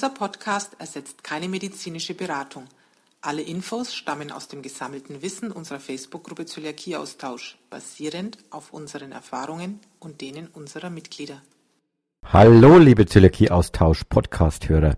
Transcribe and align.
Dieser 0.00 0.14
Podcast 0.14 0.76
ersetzt 0.78 1.22
keine 1.22 1.46
medizinische 1.46 2.14
Beratung. 2.14 2.64
Alle 3.20 3.42
Infos 3.42 3.94
stammen 3.94 4.32
aus 4.32 4.48
dem 4.48 4.62
gesammelten 4.62 5.20
Wissen 5.20 5.52
unserer 5.52 5.78
Facebook-Gruppe 5.78 6.46
Zöliakie-Austausch, 6.46 7.58
basierend 7.68 8.38
auf 8.48 8.72
unseren 8.72 9.12
Erfahrungen 9.12 9.78
und 9.98 10.22
denen 10.22 10.46
unserer 10.46 10.88
Mitglieder. 10.88 11.42
Hallo, 12.24 12.78
liebe 12.78 13.04
Zöliakie-Austausch-Podcast-Hörer. 13.04 14.96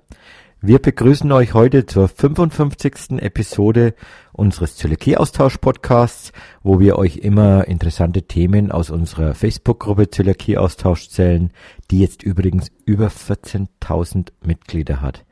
Wir 0.61 0.79
begrüßen 0.79 1.33
euch 1.33 1.53
heute 1.53 1.85
zur 1.85 2.07
55. 2.07 3.19
Episode 3.19 3.97
unseres 4.33 4.77
Zöliakie-Austausch-Podcasts, 4.77 6.33
wo 6.63 6.81
wir 6.81 6.97
euch 6.97 7.19
immer 7.19 7.67
interessante 7.69 8.23
Themen 8.23 8.73
aus 8.73 8.91
unserer 8.91 9.35
Facebook-Gruppe 9.35 10.11
Zöliakie-Austausch 10.11 11.09
zählen, 11.09 11.51
die 11.91 12.01
jetzt 12.01 12.23
übrigens 12.23 12.71
über 12.85 13.09
14.000 13.09 14.29
Mitglieder 14.45 15.01
hat. 15.01 15.25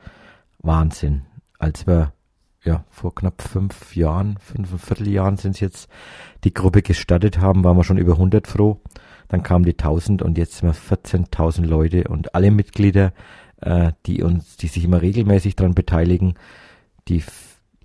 Wahnsinn. 0.59 1.23
Als 1.59 1.87
wir 1.87 2.13
ja, 2.63 2.85
vor 2.91 3.15
knapp 3.15 3.41
fünf 3.41 3.97
Jahren, 3.97 4.37
fünf 4.39 4.69
Vierteljahren 4.85 5.39
sind 5.39 5.53
es 5.53 5.61
jetzt, 5.61 5.89
die 6.45 6.53
Gruppe 6.53 6.83
gestartet 6.83 7.41
haben, 7.41 7.65
waren 7.65 7.77
wir 7.77 7.85
schon 7.85 7.97
über 7.97 8.13
100 8.13 8.47
froh. 8.47 8.81
Dann 9.29 9.43
kamen 9.43 9.65
die 9.65 9.73
1000 9.79 10.23
und 10.23 10.37
jetzt 10.37 10.59
sind 10.59 10.69
wir 10.69 10.97
14.000 10.97 11.65
Leute 11.65 12.05
und 12.05 12.35
alle 12.35 12.51
Mitglieder 12.51 13.13
äh, 13.61 13.93
die 14.07 14.23
uns, 14.23 14.57
die 14.57 14.69
sich 14.69 14.85
immer 14.85 15.03
regelmäßig 15.03 15.57
daran 15.57 15.75
beteiligen, 15.75 16.35
die 17.09 17.23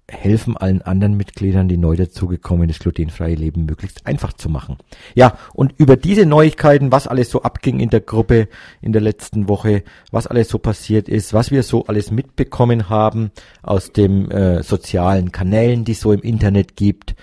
helfen 0.09 0.55
allen 0.55 0.81
anderen 0.83 1.17
Mitgliedern, 1.17 1.67
die 1.67 1.77
neu 1.77 1.95
dazugekommen, 1.95 2.67
das 2.67 2.79
glutenfreie 2.79 3.35
Leben 3.35 3.65
möglichst 3.65 4.05
einfach 4.05 4.33
zu 4.33 4.49
machen. 4.49 4.77
Ja, 5.15 5.37
und 5.53 5.73
über 5.77 5.97
diese 5.97 6.25
Neuigkeiten, 6.25 6.91
was 6.91 7.07
alles 7.07 7.31
so 7.31 7.41
abging 7.41 7.79
in 7.79 7.89
der 7.89 8.01
Gruppe 8.01 8.47
in 8.81 8.91
der 8.91 9.01
letzten 9.01 9.47
Woche, 9.47 9.83
was 10.11 10.27
alles 10.27 10.49
so 10.49 10.59
passiert 10.59 11.09
ist, 11.09 11.33
was 11.33 11.49
wir 11.49 11.63
so 11.63 11.85
alles 11.87 12.11
mitbekommen 12.11 12.89
haben 12.89 13.31
aus 13.63 13.93
den 13.93 14.29
äh, 14.29 14.61
sozialen 14.61 15.31
Kanälen, 15.31 15.85
die 15.85 15.93
es 15.93 16.01
so 16.01 16.11
im 16.11 16.21
Internet 16.21 16.75
gibt, 16.75 17.15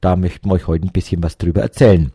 da 0.00 0.14
möchten 0.14 0.48
wir 0.48 0.54
euch 0.54 0.68
heute 0.68 0.86
ein 0.86 0.92
bisschen 0.92 1.22
was 1.22 1.38
drüber 1.38 1.62
erzählen. 1.62 2.12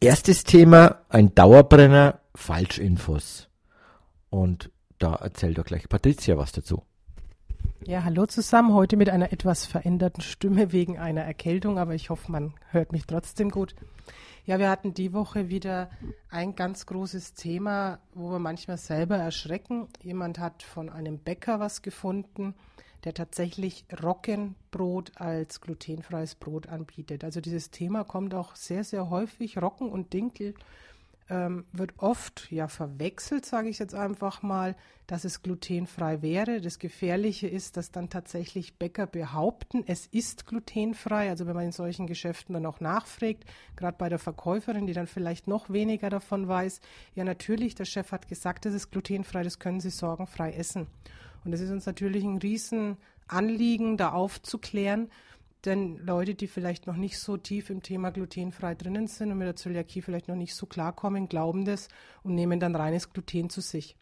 Erstes 0.00 0.42
Thema, 0.42 1.02
ein 1.08 1.34
Dauerbrenner, 1.34 2.20
Falschinfos. 2.34 3.48
Und 4.28 4.70
da 4.98 5.14
erzählt 5.14 5.58
doch 5.58 5.64
gleich 5.64 5.88
Patricia 5.88 6.36
was 6.36 6.52
dazu. 6.52 6.82
Ja, 7.86 8.04
hallo 8.04 8.26
zusammen. 8.26 8.74
Heute 8.74 8.96
mit 8.96 9.10
einer 9.10 9.32
etwas 9.32 9.66
veränderten 9.66 10.22
Stimme 10.22 10.72
wegen 10.72 10.98
einer 10.98 11.22
Erkältung, 11.22 11.78
aber 11.78 11.94
ich 11.94 12.10
hoffe, 12.10 12.30
man 12.30 12.54
hört 12.70 12.92
mich 12.92 13.06
trotzdem 13.06 13.50
gut. 13.50 13.74
Ja, 14.46 14.58
wir 14.58 14.70
hatten 14.70 14.94
die 14.94 15.12
Woche 15.12 15.48
wieder 15.48 15.90
ein 16.30 16.54
ganz 16.54 16.86
großes 16.86 17.34
Thema, 17.34 17.98
wo 18.14 18.30
wir 18.30 18.38
manchmal 18.38 18.78
selber 18.78 19.16
erschrecken. 19.16 19.88
Jemand 20.02 20.38
hat 20.38 20.62
von 20.62 20.90
einem 20.90 21.18
Bäcker 21.18 21.60
was 21.60 21.82
gefunden, 21.82 22.54
der 23.04 23.14
tatsächlich 23.14 23.84
Roggenbrot 24.02 25.12
als 25.16 25.60
glutenfreies 25.60 26.34
Brot 26.34 26.68
anbietet. 26.68 27.24
Also 27.24 27.40
dieses 27.40 27.70
Thema 27.70 28.04
kommt 28.04 28.34
auch 28.34 28.56
sehr, 28.56 28.84
sehr 28.84 29.10
häufig. 29.10 29.58
Roggen 29.58 29.90
und 29.90 30.12
Dinkel 30.12 30.54
ähm, 31.30 31.64
wird 31.72 31.94
oft 31.98 32.50
ja 32.50 32.66
verwechselt, 32.66 33.46
sage 33.46 33.68
ich 33.68 33.78
jetzt 33.78 33.94
einfach 33.94 34.42
mal, 34.42 34.76
dass 35.06 35.24
es 35.24 35.42
glutenfrei 35.42 36.22
wäre. 36.22 36.60
Das 36.60 36.78
Gefährliche 36.78 37.46
ist, 37.46 37.76
dass 37.76 37.92
dann 37.92 38.10
tatsächlich 38.10 38.76
Bäcker 38.78 39.06
behaupten, 39.06 39.84
es 39.86 40.06
ist 40.06 40.46
glutenfrei. 40.46 41.30
Also 41.30 41.46
wenn 41.46 41.54
man 41.54 41.66
in 41.66 41.72
solchen 41.72 42.06
Geschäften 42.06 42.52
dann 42.52 42.66
auch 42.66 42.80
nachfragt, 42.80 43.44
gerade 43.76 43.96
bei 43.96 44.08
der 44.08 44.18
Verkäuferin, 44.18 44.86
die 44.86 44.92
dann 44.92 45.06
vielleicht 45.06 45.46
noch 45.46 45.70
weniger 45.70 46.10
davon 46.10 46.48
weiß, 46.48 46.80
ja 47.14 47.24
natürlich, 47.24 47.76
der 47.76 47.84
Chef 47.84 48.10
hat 48.10 48.28
gesagt, 48.28 48.66
es 48.66 48.74
ist 48.74 48.90
glutenfrei, 48.90 49.44
das 49.44 49.60
können 49.60 49.80
Sie 49.80 49.90
sorgenfrei 49.90 50.52
essen. 50.52 50.88
Und 51.44 51.52
es 51.52 51.60
ist 51.60 51.70
uns 51.70 51.86
natürlich 51.86 52.24
ein 52.24 52.38
Riesenanliegen, 52.38 53.96
da 53.96 54.10
aufzuklären, 54.10 55.08
denn 55.64 55.98
Leute, 55.98 56.34
die 56.34 56.46
vielleicht 56.46 56.86
noch 56.86 56.96
nicht 56.96 57.18
so 57.18 57.36
tief 57.36 57.70
im 57.70 57.82
Thema 57.82 58.10
glutenfrei 58.10 58.74
drinnen 58.74 59.06
sind 59.06 59.30
und 59.30 59.38
mit 59.38 59.46
der 59.46 59.56
Zöliakie 59.56 60.02
vielleicht 60.02 60.28
noch 60.28 60.36
nicht 60.36 60.54
so 60.54 60.66
klarkommen, 60.66 61.28
glauben 61.28 61.64
das 61.64 61.88
und 62.22 62.34
nehmen 62.34 62.60
dann 62.60 62.74
reines 62.74 63.12
Gluten 63.12 63.50
zu 63.50 63.60
sich. 63.60 63.96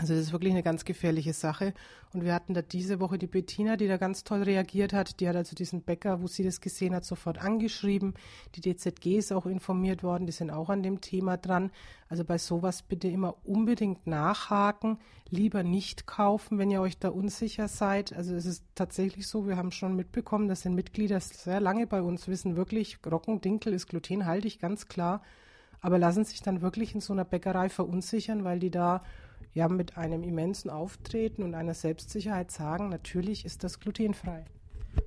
Also 0.00 0.14
das 0.14 0.22
ist 0.22 0.32
wirklich 0.32 0.52
eine 0.52 0.62
ganz 0.62 0.84
gefährliche 0.84 1.32
Sache. 1.32 1.74
Und 2.12 2.24
wir 2.24 2.32
hatten 2.32 2.54
da 2.54 2.62
diese 2.62 3.00
Woche 3.00 3.18
die 3.18 3.26
Bettina, 3.26 3.76
die 3.76 3.88
da 3.88 3.96
ganz 3.96 4.22
toll 4.22 4.44
reagiert 4.44 4.92
hat. 4.92 5.18
Die 5.18 5.28
hat 5.28 5.34
also 5.34 5.56
diesen 5.56 5.82
Bäcker, 5.82 6.22
wo 6.22 6.28
sie 6.28 6.44
das 6.44 6.60
gesehen 6.60 6.94
hat, 6.94 7.04
sofort 7.04 7.38
angeschrieben. 7.38 8.14
Die 8.54 8.60
DZG 8.60 9.18
ist 9.18 9.32
auch 9.32 9.44
informiert 9.44 10.04
worden, 10.04 10.26
die 10.26 10.32
sind 10.32 10.52
auch 10.52 10.70
an 10.70 10.84
dem 10.84 11.00
Thema 11.00 11.36
dran. 11.36 11.72
Also 12.08 12.24
bei 12.24 12.38
sowas 12.38 12.82
bitte 12.82 13.08
immer 13.08 13.34
unbedingt 13.44 14.06
nachhaken, 14.06 14.98
lieber 15.30 15.64
nicht 15.64 16.06
kaufen, 16.06 16.58
wenn 16.58 16.70
ihr 16.70 16.80
euch 16.80 16.98
da 16.98 17.08
unsicher 17.08 17.66
seid. 17.66 18.12
Also 18.12 18.36
es 18.36 18.46
ist 18.46 18.64
tatsächlich 18.76 19.26
so, 19.26 19.48
wir 19.48 19.56
haben 19.56 19.72
schon 19.72 19.96
mitbekommen, 19.96 20.46
das 20.46 20.62
sind 20.62 20.76
Mitglieder 20.76 21.18
sehr 21.18 21.58
lange 21.58 21.88
bei 21.88 22.02
uns, 22.02 22.28
wissen 22.28 22.54
wirklich, 22.54 22.98
Rockendinkel 23.04 23.72
ist 23.74 23.88
glutenhaltig, 23.88 24.60
ganz 24.60 24.86
klar. 24.86 25.22
Aber 25.80 25.98
lassen 25.98 26.24
sich 26.24 26.40
dann 26.40 26.62
wirklich 26.62 26.94
in 26.94 27.00
so 27.00 27.12
einer 27.12 27.24
Bäckerei 27.24 27.68
verunsichern, 27.68 28.44
weil 28.44 28.60
die 28.60 28.70
da 28.70 29.02
ja 29.58 29.68
mit 29.68 29.98
einem 29.98 30.22
immensen 30.22 30.70
Auftreten 30.70 31.42
und 31.42 31.54
einer 31.54 31.74
Selbstsicherheit 31.74 32.50
sagen, 32.50 32.88
natürlich 32.88 33.44
ist 33.44 33.64
das 33.64 33.80
glutenfrei. 33.80 34.44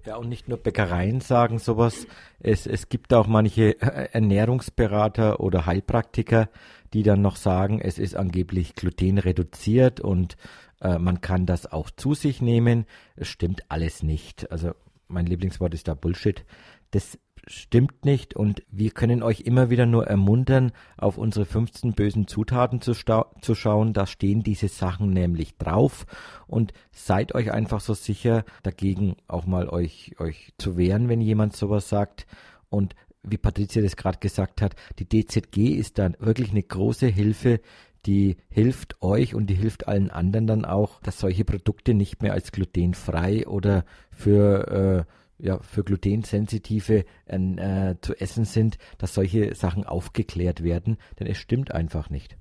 Ja, 0.05 0.17
und 0.17 0.29
nicht 0.29 0.47
nur 0.49 0.57
Bäckereien 0.57 1.21
sagen 1.21 1.57
sowas. 1.57 2.05
Es, 2.39 2.67
es 2.67 2.89
gibt 2.89 3.13
auch 3.13 3.27
manche 3.27 3.81
äh, 3.81 4.09
Ernährungsberater 4.11 5.39
oder 5.39 5.65
Heilpraktiker, 5.65 6.49
die 6.93 7.03
dann 7.03 7.21
noch 7.21 7.37
sagen, 7.37 7.79
es 7.79 7.97
ist 7.97 8.15
angeblich 8.15 8.75
glutenreduziert 8.75 10.01
und 10.01 10.35
äh, 10.81 10.97
man 10.97 11.21
kann 11.21 11.45
das 11.45 11.71
auch 11.71 11.89
zu 11.89 12.13
sich 12.13 12.41
nehmen. 12.41 12.85
Es 13.15 13.29
stimmt 13.29 13.63
alles 13.69 14.03
nicht. 14.03 14.51
Also 14.51 14.71
mein 15.07 15.25
Lieblingswort 15.25 15.73
ist 15.73 15.87
da 15.87 15.93
Bullshit. 15.93 16.45
Das 16.91 17.17
stimmt 17.47 18.05
nicht 18.05 18.35
und 18.35 18.63
wir 18.69 18.91
können 18.91 19.23
euch 19.23 19.41
immer 19.41 19.69
wieder 19.69 19.85
nur 19.85 20.07
ermuntern, 20.07 20.71
auf 20.97 21.17
unsere 21.17 21.45
15 21.45 21.93
bösen 21.93 22.27
Zutaten 22.27 22.81
zu, 22.81 22.93
zu 22.93 23.55
schauen. 23.55 23.93
Da 23.93 24.05
stehen 24.05 24.43
diese 24.43 24.67
Sachen 24.67 25.11
nämlich 25.11 25.57
drauf 25.57 26.05
und 26.47 26.73
seid 26.91 27.33
euch 27.35 27.51
einfach 27.51 27.81
so 27.81 27.93
sicher, 27.93 28.43
dagegen 28.63 29.15
auch 29.27 29.45
mal 29.45 29.69
euch, 29.69 30.15
euch 30.19 30.53
zu 30.57 30.77
wehren, 30.77 31.09
wenn 31.09 31.21
jemand 31.21 31.55
sowas 31.55 31.89
sagt. 31.89 32.25
Und 32.69 32.95
wie 33.23 33.37
Patricia 33.37 33.81
das 33.81 33.95
gerade 33.95 34.19
gesagt 34.19 34.61
hat, 34.61 34.75
die 34.99 35.07
DZG 35.07 35.75
ist 35.75 35.97
dann 35.97 36.15
wirklich 36.19 36.51
eine 36.51 36.63
große 36.63 37.07
Hilfe, 37.07 37.59
die 38.05 38.37
hilft 38.49 39.01
euch 39.01 39.35
und 39.35 39.47
die 39.47 39.55
hilft 39.55 39.87
allen 39.87 40.09
anderen 40.09 40.47
dann 40.47 40.65
auch, 40.65 40.99
dass 41.01 41.19
solche 41.19 41.45
Produkte 41.45 41.93
nicht 41.93 42.21
mehr 42.21 42.33
als 42.33 42.51
glutenfrei 42.51 43.47
oder 43.47 43.85
für 44.09 45.05
äh, 45.07 45.11
ja, 45.41 45.59
für 45.61 45.83
Glutensensitive 45.83 47.05
äh, 47.25 47.95
zu 48.01 48.13
essen 48.15 48.45
sind, 48.45 48.77
dass 48.97 49.13
solche 49.13 49.55
Sachen 49.55 49.85
aufgeklärt 49.85 50.63
werden, 50.63 50.97
denn 51.19 51.27
es 51.27 51.37
stimmt 51.37 51.71
einfach 51.71 52.09
nicht. 52.09 52.37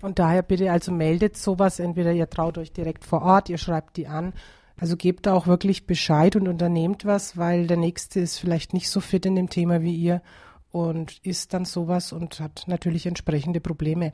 Und 0.00 0.18
daher 0.18 0.42
bitte 0.42 0.70
also 0.70 0.92
meldet 0.92 1.36
sowas, 1.36 1.80
entweder 1.80 2.12
ihr 2.12 2.30
traut 2.30 2.58
euch 2.58 2.72
direkt 2.72 3.04
vor 3.04 3.22
Ort, 3.22 3.48
ihr 3.48 3.58
schreibt 3.58 3.96
die 3.96 4.06
an, 4.06 4.32
also 4.78 4.96
gebt 4.96 5.26
da 5.26 5.34
auch 5.34 5.46
wirklich 5.46 5.86
Bescheid 5.86 6.36
und 6.36 6.48
unternehmt 6.48 7.04
was, 7.04 7.36
weil 7.36 7.66
der 7.66 7.76
Nächste 7.76 8.20
ist 8.20 8.38
vielleicht 8.38 8.74
nicht 8.74 8.90
so 8.90 9.00
fit 9.00 9.26
in 9.26 9.34
dem 9.34 9.48
Thema 9.48 9.82
wie 9.82 9.94
ihr 9.94 10.22
und 10.70 11.18
isst 11.24 11.54
dann 11.54 11.64
sowas 11.64 12.12
und 12.12 12.40
hat 12.40 12.64
natürlich 12.66 13.06
entsprechende 13.06 13.60
Probleme. 13.60 14.12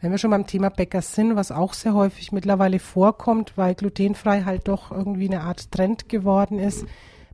Wenn 0.00 0.10
wir 0.10 0.18
schon 0.18 0.32
beim 0.32 0.46
Thema 0.46 0.68
Bäcker 0.68 1.02
sind, 1.02 1.36
was 1.36 1.52
auch 1.52 1.72
sehr 1.72 1.94
häufig 1.94 2.32
mittlerweile 2.32 2.80
vorkommt, 2.80 3.56
weil 3.56 3.76
glutenfrei 3.76 4.42
halt 4.42 4.66
doch 4.66 4.90
irgendwie 4.90 5.28
eine 5.28 5.42
Art 5.42 5.70
Trend 5.70 6.08
geworden 6.08 6.58
ist, 6.58 6.84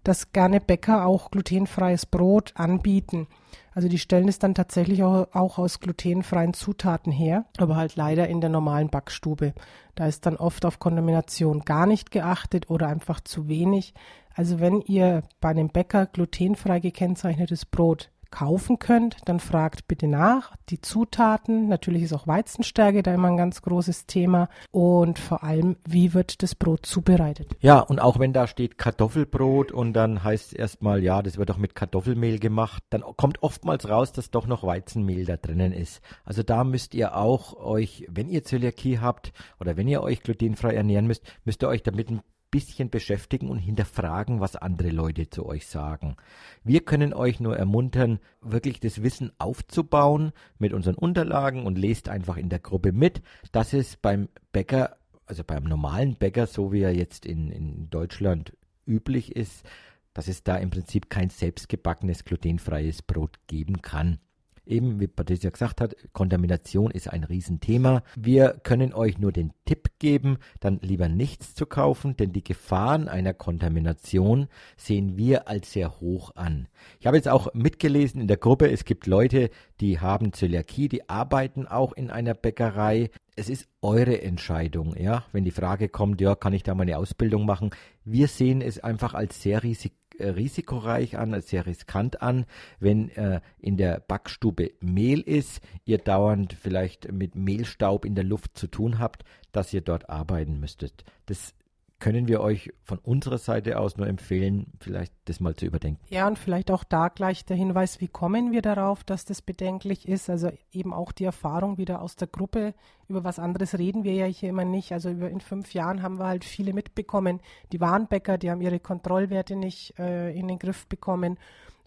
dass 0.07 0.33
gerne 0.33 0.61
Bäcker 0.61 1.05
auch 1.05 1.33
glutenfreies 1.33 2.07
Brot 2.07 2.53
anbieten. 2.55 3.27
Also 3.75 3.89
die 3.89 3.99
stellen 3.99 4.29
es 4.29 4.39
dann 4.39 4.55
tatsächlich 4.55 5.03
auch, 5.03 5.27
auch, 5.33 5.59
aus 5.59 5.81
glutenfreien 5.81 6.55
Zutaten 6.55 7.11
her, 7.13 7.45
aber 7.59 7.77
halt 7.77 7.97
leider 7.97 8.29
in 8.29 8.41
der 8.41 8.49
normalen 8.49 8.89
Backstube. 8.89 9.53
Da 9.97 10.07
ist 10.07 10.25
dann 10.25 10.37
oft 10.37 10.65
auf 10.65 10.79
Kontamination 10.79 11.61
gar 11.65 11.87
nicht 11.87 12.13
geachtet 12.13 12.71
oder 12.71 12.87
einfach 12.87 13.21
zu 13.21 13.49
wenig. 13.49 13.95
Also 14.33 14.61
wenn 14.61 14.81
ihr 14.81 15.25
bei 15.41 15.49
einem 15.49 15.71
Bäcker 15.71 16.07
glutenfrei 16.07 16.79
gekennzeichnetes 16.79 17.67
Brot 17.67 18.11
kaufen 18.37 18.79
könnt, 18.79 19.17
dann 19.25 19.41
fragt 19.41 19.89
bitte 19.89 20.07
nach. 20.07 20.55
Die 20.69 20.83
Zutaten, 20.83 21.69
natürlich 21.69 22.03
ist 22.03 22.13
auch 22.13 22.27
Weizenstärke 22.27 23.03
da 23.03 23.15
immer 23.15 23.29
ein 23.29 23.39
ganz 23.39 23.63
großes 23.63 24.05
Thema 24.05 24.51
und 24.73 25.19
vor 25.19 25.43
allem, 25.43 25.77
wie 25.89 26.13
wird 26.13 26.43
das 26.43 26.55
Brot 26.55 26.85
zubereitet? 26.85 27.57
Ja, 27.61 27.81
und 27.81 27.99
auch 27.99 28.19
wenn 28.19 28.35
da 28.35 28.47
steht 28.47 28.77
Kartoffelbrot 28.77 29.73
und 29.73 29.95
dann 29.95 30.23
heißt 30.23 30.49
es 30.49 30.53
erstmal, 30.53 31.03
ja, 31.03 31.23
das 31.23 31.39
wird 31.39 31.49
doch 31.49 31.57
mit 31.57 31.75
Kartoffelmehl 31.75 32.39
gemacht, 32.39 32.83
dann 32.91 33.01
kommt 33.17 33.43
oftmals 33.43 33.89
raus, 33.89 34.13
dass 34.13 34.31
doch 34.31 34.47
noch 34.47 34.65
Weizenmehl 34.65 35.25
da 35.25 35.39
drinnen 35.39 35.73
ist. 35.73 36.03
Also 36.27 36.43
da 36.43 36.63
müsst 36.63 36.95
ihr 36.95 37.17
auch 37.17 37.55
euch, 37.57 38.07
wenn 38.11 38.29
ihr 38.29 38.45
Zöliakie 38.45 38.99
habt 38.99 39.33
oder 39.61 39.79
wenn 39.79 39.89
ihr 39.89 40.03
euch 40.03 40.23
glutenfrei 40.23 40.75
ernähren 40.75 41.07
müsst, 41.07 41.23
müsst 41.47 41.63
ihr 41.63 41.69
euch 41.69 41.83
damit 41.83 42.11
ein 42.11 42.21
bisschen 42.51 42.91
beschäftigen 42.91 43.49
und 43.49 43.59
hinterfragen, 43.59 44.41
was 44.41 44.57
andere 44.57 44.91
Leute 44.91 45.29
zu 45.29 45.47
euch 45.47 45.67
sagen. 45.67 46.17
Wir 46.65 46.81
können 46.81 47.13
euch 47.13 47.41
nur 47.41 47.57
ermuntern, 47.57 48.19
wirklich 48.41 48.81
das 48.81 49.03
Wissen 49.03 49.33
aufzubauen 49.39 50.33
mit 50.59 50.73
unseren 50.73 50.95
Unterlagen 50.95 51.67
und 51.67 51.79
lest 51.79 52.09
einfach 52.09 52.37
in 52.37 52.49
der 52.49 52.61
Gruppe 52.61 52.93
mit, 52.93 53.23
dass 53.53 53.73
es 53.73 53.97
beim 53.97 54.29
Bäcker 54.53 54.97
also 55.27 55.43
beim 55.45 55.65
normalen 55.65 56.15
Bäcker, 56.15 56.47
so 56.47 56.73
wie 56.73 56.83
er 56.83 56.95
jetzt 56.95 57.27
in, 57.27 57.51
in 57.51 57.91
Deutschland 57.91 58.57
üblich 58.87 59.35
ist, 59.35 59.67
dass 60.15 60.29
es 60.29 60.45
da 60.45 60.57
im 60.57 60.71
Prinzip 60.71 61.11
kein 61.11 61.29
selbstgebackenes 61.31 62.25
glutenfreies 62.25 63.03
Brot 63.03 63.39
geben 63.49 63.83
kann. 63.83 64.19
Eben, 64.67 64.99
wie 64.99 65.07
Patricia 65.07 65.51
gesagt 65.51 65.81
hat, 65.81 65.97
Kontamination 66.13 66.91
ist 66.91 67.09
ein 67.09 67.25
Riesenthema. 67.25 68.03
Wir 68.17 68.61
können 68.65 68.93
euch 68.93 69.19
nur 69.19 69.31
den 69.31 69.53
Tipp 69.65 69.91
geben, 69.99 70.39
dann 70.61 70.81
lieber 70.83 71.09
nichts 71.09 71.55
zu 71.55 71.67
kaufen, 71.67 72.17
denn 72.17 72.33
die 72.33 72.43
Gefahren 72.43 73.09
einer 73.09 73.33
Kontamination 73.33 74.49
sehen 74.77 75.17
wir 75.17 75.49
als 75.49 75.73
sehr 75.73 76.01
hoch 76.01 76.33
an. 76.35 76.69
Ich 76.99 77.07
habe 77.07 77.17
jetzt 77.17 77.29
auch 77.29 77.55
mitgelesen 77.55 78.21
in 78.21 78.27
der 78.27 78.37
Gruppe, 78.37 78.71
es 78.71 78.85
gibt 78.85 79.07
Leute, 79.07 79.51
die 79.81 80.01
haben 80.01 80.33
Zöliakie, 80.33 80.89
die 80.89 81.09
arbeiten 81.09 81.67
auch 81.67 81.93
in 81.93 82.11
einer 82.11 82.35
Bäckerei. 82.35 83.11
Es 83.37 83.49
ist 83.49 83.69
eure 83.83 84.21
Entscheidung, 84.23 84.97
ja. 84.97 85.25
Wenn 85.33 85.45
die 85.45 85.51
Frage 85.51 85.89
kommt, 85.89 86.21
ja, 86.21 86.35
kann 86.35 86.55
ich 86.55 86.63
da 86.63 86.75
meine 86.75 86.99
Ausbildung 86.99 87.47
machen? 87.47 87.71
Wir 88.05 88.29
sehen 88.29 88.63
es 88.63 88.79
einfach 88.79 89.15
als 89.15 89.43
sehr 89.43 89.63
äh, 89.65 89.75
risikoreich 90.21 91.19
an, 91.19 91.35
als 91.35 91.51
sehr 91.51 91.67
riskant 91.67 92.23
an, 92.23 92.47
wenn 92.79 93.11
äh, 93.11 93.41
in 93.59 93.77
der 93.77 94.01
Backstube 94.01 94.73
Mehl 94.81 95.21
ist, 95.21 95.61
ihr 95.85 95.99
dauernd 95.99 96.53
vielleicht 96.53 97.13
mit 97.13 97.35
Mehlstaub 97.35 98.05
in 98.05 98.15
der 98.15 98.25
Luft 98.25 98.57
zu 98.57 98.67
tun 98.69 98.99
habt, 98.99 99.25
dass 99.53 99.73
ihr 99.73 99.81
dort 99.81 100.09
arbeiten 100.09 100.61
müsstet. 100.61 101.05
Das 101.27 101.55
können 101.99 102.29
wir 102.29 102.41
euch 102.41 102.73
von 102.83 102.99
unserer 102.99 103.39
Seite 103.39 103.79
aus 103.79 103.97
nur 103.97 104.07
empfehlen, 104.07 104.73
vielleicht 104.81 105.15
das 105.25 105.41
mal 105.41 105.57
zu 105.57 105.65
überdenken. 105.65 106.01
Ja, 106.11 106.27
und 106.27 106.39
vielleicht 106.39 106.71
auch 106.71 106.85
da 106.85 107.09
gleich 107.09 107.45
der 107.47 107.57
Hinweis, 107.57 108.01
wie 108.01 108.09
kommen 108.09 108.53
wir 108.53 108.61
darauf, 108.61 109.03
dass 109.03 109.25
das 109.25 109.41
bedenklich 109.41 110.07
ist? 110.07 110.29
Also 110.29 110.51
eben 110.73 110.93
auch 110.93 111.13
die 111.13 111.25
Erfahrung 111.25 111.79
wieder 111.79 112.03
aus 112.03 112.17
der 112.17 112.29
Gruppe. 112.29 112.75
Über 113.09 113.25
was 113.25 113.39
anderes 113.39 113.79
reden 113.79 114.05
wir 114.05 114.13
ja 114.13 114.27
hier 114.27 114.51
immer 114.51 114.67
nicht. 114.67 114.93
Also 114.93 115.11
über 115.11 115.31
in 115.31 115.41
fünf 115.41 115.73
Jahren 115.73 116.03
haben 116.03 116.19
wir 116.19 116.27
halt 116.27 116.45
viele 116.45 116.75
mitbekommen. 116.75 117.41
Die 117.73 117.81
Warnbäcker, 117.81 118.37
die 118.37 118.51
haben 118.51 118.61
ihre 118.61 118.81
Kontrollwerte 118.81 119.57
nicht 119.57 119.99
äh, 119.99 120.31
in 120.33 120.49
den 120.49 120.59
Griff 120.59 120.87
bekommen 120.87 121.39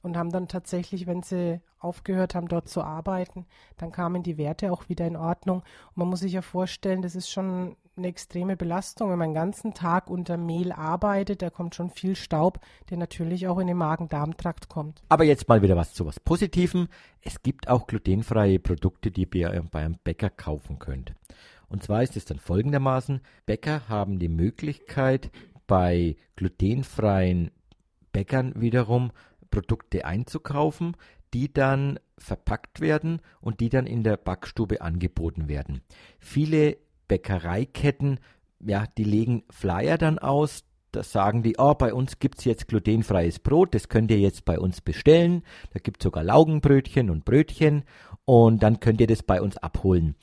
und 0.02 0.18
haben 0.18 0.32
dann 0.32 0.48
tatsächlich, 0.48 1.08
wenn 1.08 1.22
sie 1.22 1.62
aufgehört 1.78 2.36
haben, 2.36 2.48
dort 2.48 2.68
zu 2.68 2.82
arbeiten, 2.82 3.46
dann 3.78 3.92
kamen 3.92 4.24
die 4.24 4.38
Werte 4.38 4.72
auch 4.72 4.90
wieder 4.90 5.06
in 5.06 5.16
Ordnung. 5.16 5.60
Und 5.60 5.98
man 5.98 6.08
muss 6.10 6.22
sich 6.22 6.34
ja 6.34 6.42
vorstellen, 6.42 7.02
das 7.02 7.16
ist 7.16 7.30
schon 7.30 7.76
eine 8.00 8.08
extreme 8.08 8.58
Belastung, 8.58 9.12
wenn 9.12 9.20
man 9.20 9.30
den 9.30 9.36
ganzen 9.36 9.74
Tag 9.74 10.10
unter 10.10 10.38
Mehl 10.38 10.72
arbeitet, 10.72 11.42
da 11.42 11.50
kommt 11.50 11.76
schon 11.76 11.90
viel 11.90 12.16
Staub, 12.16 12.60
der 12.90 12.98
natürlich 12.98 13.48
auch 13.48 13.60
in 13.60 13.68
den 13.68 13.78
Magen-Darm-Trakt 13.78 14.70
kommt. 14.70 15.04
Aber 15.10 15.24
jetzt 15.24 15.48
mal 15.48 15.62
wieder 15.62 15.78
was 15.78 15.94
zu 15.94 16.06
was 16.06 16.20
Positivem. 16.20 16.88
Es 17.22 17.44
gibt 17.44 17.68
auch 17.68 17.86
glutenfreie 17.86 18.60
Produkte, 18.60 19.12
die 19.12 19.28
ihr 19.34 19.64
bei 19.72 19.86
einem 19.86 19.98
Bäcker 20.04 20.30
kaufen 20.30 20.80
könnt. 20.80 21.14
Und 21.68 21.84
zwar 21.84 22.02
ist 22.02 22.18
es 22.18 22.26
dann 22.26 22.40
folgendermaßen, 22.40 23.22
Bäcker 23.46 23.88
haben 23.88 24.18
die 24.18 24.30
Möglichkeit, 24.30 25.30
bei 25.68 26.16
glutenfreien 26.36 27.52
Bäckern 28.12 28.54
wiederum 28.56 29.12
Produkte 29.52 30.06
einzukaufen, 30.06 30.98
die 31.34 31.54
dann 31.54 32.00
verpackt 32.18 32.82
werden 32.82 33.22
und 33.40 33.60
die 33.60 33.70
dann 33.70 33.86
in 33.86 34.04
der 34.04 34.18
Backstube 34.18 34.82
angeboten 34.82 35.48
werden. 35.48 35.82
Viele 36.18 36.78
Bäckereiketten, 37.10 38.22
ja, 38.66 38.86
die 38.98 39.04
legen 39.04 39.44
Flyer 39.50 39.98
dann 39.98 40.18
aus. 40.18 40.64
Da 40.92 41.04
sagen 41.04 41.44
die, 41.44 41.56
oh, 41.58 41.76
bei 41.76 41.94
uns 41.94 42.20
gibt 42.20 42.40
es 42.40 42.46
jetzt 42.46 42.68
glutenfreies 42.68 43.40
Brot, 43.40 43.76
das 43.76 43.90
könnt 43.90 44.10
ihr 44.10 44.20
jetzt 44.20 44.46
bei 44.46 44.58
uns 44.58 44.82
bestellen. 44.82 45.44
Da 45.72 45.80
gibt 45.80 46.02
es 46.02 46.04
sogar 46.06 46.24
Laugenbrötchen 46.24 47.10
und 47.10 47.26
Brötchen 47.26 47.84
und 48.26 48.64
dann 48.64 48.80
könnt 48.80 49.02
ihr 49.02 49.08
das 49.08 49.22
bei 49.22 49.42
uns 49.42 49.58
abholen. 49.58 50.16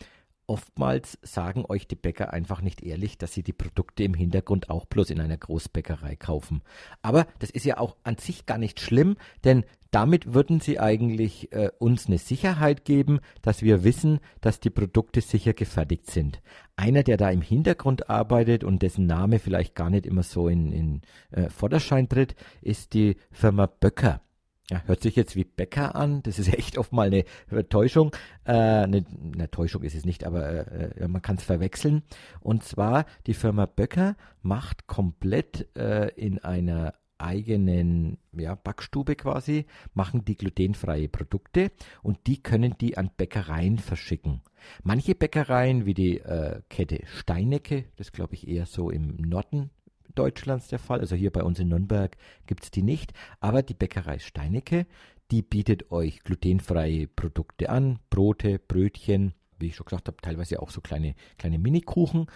Oftmals 0.48 1.18
sagen 1.22 1.64
euch 1.68 1.88
die 1.88 1.96
Bäcker 1.96 2.32
einfach 2.32 2.62
nicht 2.62 2.82
ehrlich, 2.82 3.18
dass 3.18 3.32
sie 3.32 3.42
die 3.42 3.52
Produkte 3.52 4.04
im 4.04 4.14
Hintergrund 4.14 4.70
auch 4.70 4.86
bloß 4.86 5.10
in 5.10 5.20
einer 5.20 5.36
Großbäckerei 5.36 6.14
kaufen. 6.14 6.62
Aber 7.02 7.26
das 7.40 7.50
ist 7.50 7.64
ja 7.64 7.78
auch 7.78 7.96
an 8.04 8.16
sich 8.18 8.46
gar 8.46 8.58
nicht 8.58 8.80
schlimm, 8.80 9.16
denn 9.44 9.64
damit 9.96 10.34
würden 10.34 10.60
sie 10.60 10.78
eigentlich 10.78 11.50
äh, 11.52 11.70
uns 11.78 12.06
eine 12.06 12.18
Sicherheit 12.18 12.84
geben, 12.84 13.20
dass 13.40 13.62
wir 13.62 13.82
wissen, 13.82 14.20
dass 14.42 14.60
die 14.60 14.68
Produkte 14.68 15.22
sicher 15.22 15.54
gefertigt 15.54 16.10
sind. 16.10 16.42
Einer, 16.76 17.02
der 17.02 17.16
da 17.16 17.30
im 17.30 17.40
Hintergrund 17.40 18.10
arbeitet 18.10 18.62
und 18.62 18.82
dessen 18.82 19.06
Name 19.06 19.38
vielleicht 19.38 19.74
gar 19.74 19.88
nicht 19.88 20.04
immer 20.04 20.22
so 20.22 20.48
in, 20.48 20.70
in 20.70 21.00
äh, 21.30 21.48
Vorderschein 21.48 22.10
tritt, 22.10 22.34
ist 22.60 22.92
die 22.92 23.16
Firma 23.30 23.64
Böcker. 23.64 24.20
Ja, 24.68 24.82
hört 24.84 25.00
sich 25.00 25.16
jetzt 25.16 25.34
wie 25.34 25.44
Bäcker 25.44 25.96
an. 25.96 26.22
Das 26.24 26.38
ist 26.38 26.48
echt 26.52 26.76
oft 26.76 26.92
mal 26.92 27.06
eine 27.06 27.68
Täuschung. 27.70 28.14
Äh, 28.44 28.52
eine, 28.52 29.02
Täuschung 29.50 29.82
ist 29.82 29.94
es 29.94 30.04
nicht, 30.04 30.24
aber 30.24 30.70
äh, 30.70 31.04
äh 31.04 31.08
man 31.08 31.22
kann 31.22 31.36
es 31.36 31.42
verwechseln. 31.42 32.02
Und 32.40 32.64
zwar 32.64 33.06
die 33.26 33.32
Firma 33.32 33.64
Böcker 33.64 34.14
macht 34.42 34.88
komplett 34.88 35.74
äh, 35.74 36.08
in 36.16 36.38
einer 36.40 36.92
eigenen 37.18 38.18
ja, 38.32 38.54
Backstube 38.54 39.16
quasi, 39.16 39.66
machen 39.94 40.24
die 40.24 40.36
glutenfreie 40.36 41.08
Produkte 41.08 41.70
und 42.02 42.18
die 42.26 42.42
können 42.42 42.76
die 42.80 42.96
an 42.96 43.10
Bäckereien 43.16 43.78
verschicken. 43.78 44.42
Manche 44.82 45.14
Bäckereien, 45.14 45.86
wie 45.86 45.94
die 45.94 46.18
äh, 46.18 46.60
Kette 46.68 47.00
Steinecke, 47.06 47.84
das 47.96 48.12
glaube 48.12 48.34
ich 48.34 48.48
eher 48.48 48.66
so 48.66 48.90
im 48.90 49.16
Norden 49.16 49.70
Deutschlands 50.16 50.68
der 50.68 50.80
Fall. 50.80 51.00
Also 51.00 51.14
hier 51.14 51.30
bei 51.30 51.44
uns 51.44 51.60
in 51.60 51.68
Nürnberg 51.68 52.16
gibt 52.46 52.64
es 52.64 52.70
die 52.72 52.82
nicht. 52.82 53.12
Aber 53.38 53.62
die 53.62 53.74
Bäckerei 53.74 54.18
Steinecke, 54.18 54.86
die 55.30 55.42
bietet 55.42 55.92
euch 55.92 56.20
glutenfreie 56.20 57.06
Produkte 57.06 57.70
an. 57.70 58.00
Brote, 58.10 58.58
Brötchen, 58.58 59.34
wie 59.58 59.68
ich 59.68 59.76
schon 59.76 59.86
gesagt 59.86 60.08
habe, 60.08 60.18
teilweise 60.20 60.60
auch 60.60 60.70
so 60.70 60.80
kleine, 60.80 61.14
kleine 61.38 61.58
Minikuchen. 61.58 62.26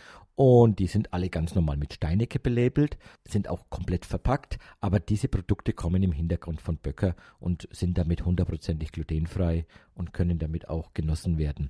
Und 0.43 0.79
die 0.79 0.87
sind 0.87 1.13
alle 1.13 1.29
ganz 1.29 1.55
normal 1.55 1.77
mit 1.77 1.93
Steinecke 1.93 2.39
belabelt, 2.39 2.97
sind 3.29 3.47
auch 3.47 3.69
komplett 3.69 4.07
verpackt. 4.07 4.59
Aber 4.81 4.99
diese 4.99 5.29
Produkte 5.29 5.75
kommen 5.75 6.03
im 6.03 6.13
Hintergrund 6.13 6.63
von 6.63 6.79
Böcker 6.79 7.15
und 7.41 7.69
sind 7.73 7.99
damit 7.99 8.25
hundertprozentig 8.25 8.91
glutenfrei 8.91 9.67
und 9.93 10.15
können 10.15 10.39
damit 10.39 10.71
auch 10.71 10.95
genossen 10.95 11.37
werden. 11.37 11.69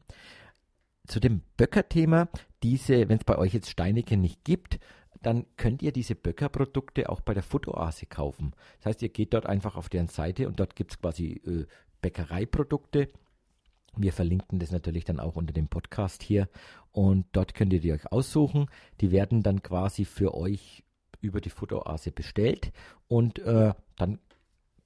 Zu 1.05 1.19
dem 1.19 1.43
Böcker-Thema, 1.57 2.29
diese, 2.63 3.09
wenn 3.09 3.19
es 3.19 3.25
bei 3.25 3.39
euch 3.39 3.55
jetzt 3.55 3.71
Steinecke 3.71 4.17
nicht 4.17 4.45
gibt, 4.45 4.79
dann 5.21 5.47
könnt 5.57 5.83
ihr 5.83 5.91
diese 5.91 6.15
Böcker-Produkte 6.15 7.09
auch 7.09 7.23
bei 7.23 7.35
der 7.35 7.43
Foodoase 7.43 8.07
kaufen. 8.07 8.53
Das 8.79 8.87
heißt, 8.87 9.03
ihr 9.03 9.09
geht 9.09 9.35
dort 9.35 9.47
einfach 9.47 9.75
auf 9.75 9.89
deren 9.89 10.07
Seite 10.07 10.47
und 10.47 10.61
dort 10.61 10.77
gibt 10.77 10.93
es 10.93 11.01
quasi 11.01 11.43
äh, 11.45 11.67
Bäckereiprodukte. 12.03 13.09
Wir 13.97 14.13
verlinken 14.13 14.59
das 14.59 14.71
natürlich 14.71 15.05
dann 15.05 15.21
auch 15.21 15.37
unter 15.37 15.53
dem 15.53 15.69
Podcast 15.69 16.23
hier 16.23 16.49
und 16.93 17.27
dort 17.33 17.55
könnt 17.55 17.73
ihr 17.73 17.81
die 17.81 17.93
euch 17.93 18.11
aussuchen. 18.13 18.67
Die 19.01 19.11
werden 19.11 19.43
dann 19.43 19.63
quasi 19.63 20.05
für 20.05 20.35
euch 20.35 20.85
über 21.21 21.41
die 21.41 21.51
Foodoase 21.51 22.13
bestellt 22.13 22.73
und 23.09 23.39
äh, 23.41 23.75
dann 23.97 24.19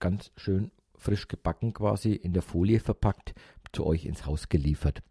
ganz 0.00 0.32
schön 0.36 0.70
frisch 0.96 1.28
gebacken 1.28 1.74
quasi 1.74 2.12
in 2.12 2.32
der 2.32 2.42
Folie 2.42 2.80
verpackt 2.80 3.34
zu 3.72 3.86
euch 3.86 4.06
ins 4.06 4.26
Haus 4.26 4.48
geliefert. 4.48 5.02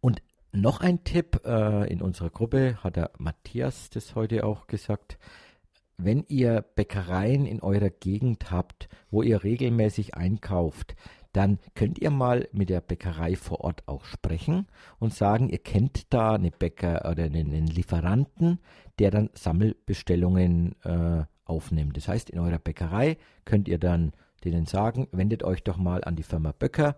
Und 0.00 0.22
noch 0.52 0.80
ein 0.80 1.04
Tipp 1.04 1.42
äh, 1.44 1.90
in 1.92 2.00
unserer 2.00 2.30
Gruppe 2.30 2.82
hat 2.82 2.96
der 2.96 3.10
Matthias 3.18 3.90
das 3.90 4.14
heute 4.14 4.44
auch 4.44 4.66
gesagt. 4.66 5.18
Wenn 5.98 6.24
ihr 6.28 6.62
Bäckereien 6.62 7.46
in 7.46 7.60
eurer 7.60 7.90
Gegend 7.90 8.50
habt, 8.50 8.88
wo 9.10 9.22
ihr 9.22 9.44
regelmäßig 9.44 10.14
einkauft, 10.14 10.94
dann 11.36 11.58
könnt 11.74 11.98
ihr 11.98 12.10
mal 12.10 12.48
mit 12.52 12.70
der 12.70 12.80
Bäckerei 12.80 13.36
vor 13.36 13.60
Ort 13.60 13.86
auch 13.86 14.06
sprechen 14.06 14.66
und 14.98 15.12
sagen, 15.12 15.50
ihr 15.50 15.58
kennt 15.58 16.14
da 16.14 16.32
eine 16.34 16.50
Bäcker 16.50 17.06
oder 17.10 17.24
einen 17.24 17.66
Lieferanten, 17.66 18.58
der 18.98 19.10
dann 19.10 19.28
Sammelbestellungen 19.34 20.76
äh, 20.82 21.24
aufnimmt. 21.44 21.98
Das 21.98 22.08
heißt, 22.08 22.30
in 22.30 22.38
eurer 22.38 22.58
Bäckerei 22.58 23.18
könnt 23.44 23.68
ihr 23.68 23.78
dann 23.78 24.14
denen 24.44 24.64
sagen, 24.64 25.08
wendet 25.12 25.44
euch 25.44 25.62
doch 25.62 25.76
mal 25.76 26.02
an 26.04 26.16
die 26.16 26.22
Firma 26.22 26.52
Böcker 26.52 26.96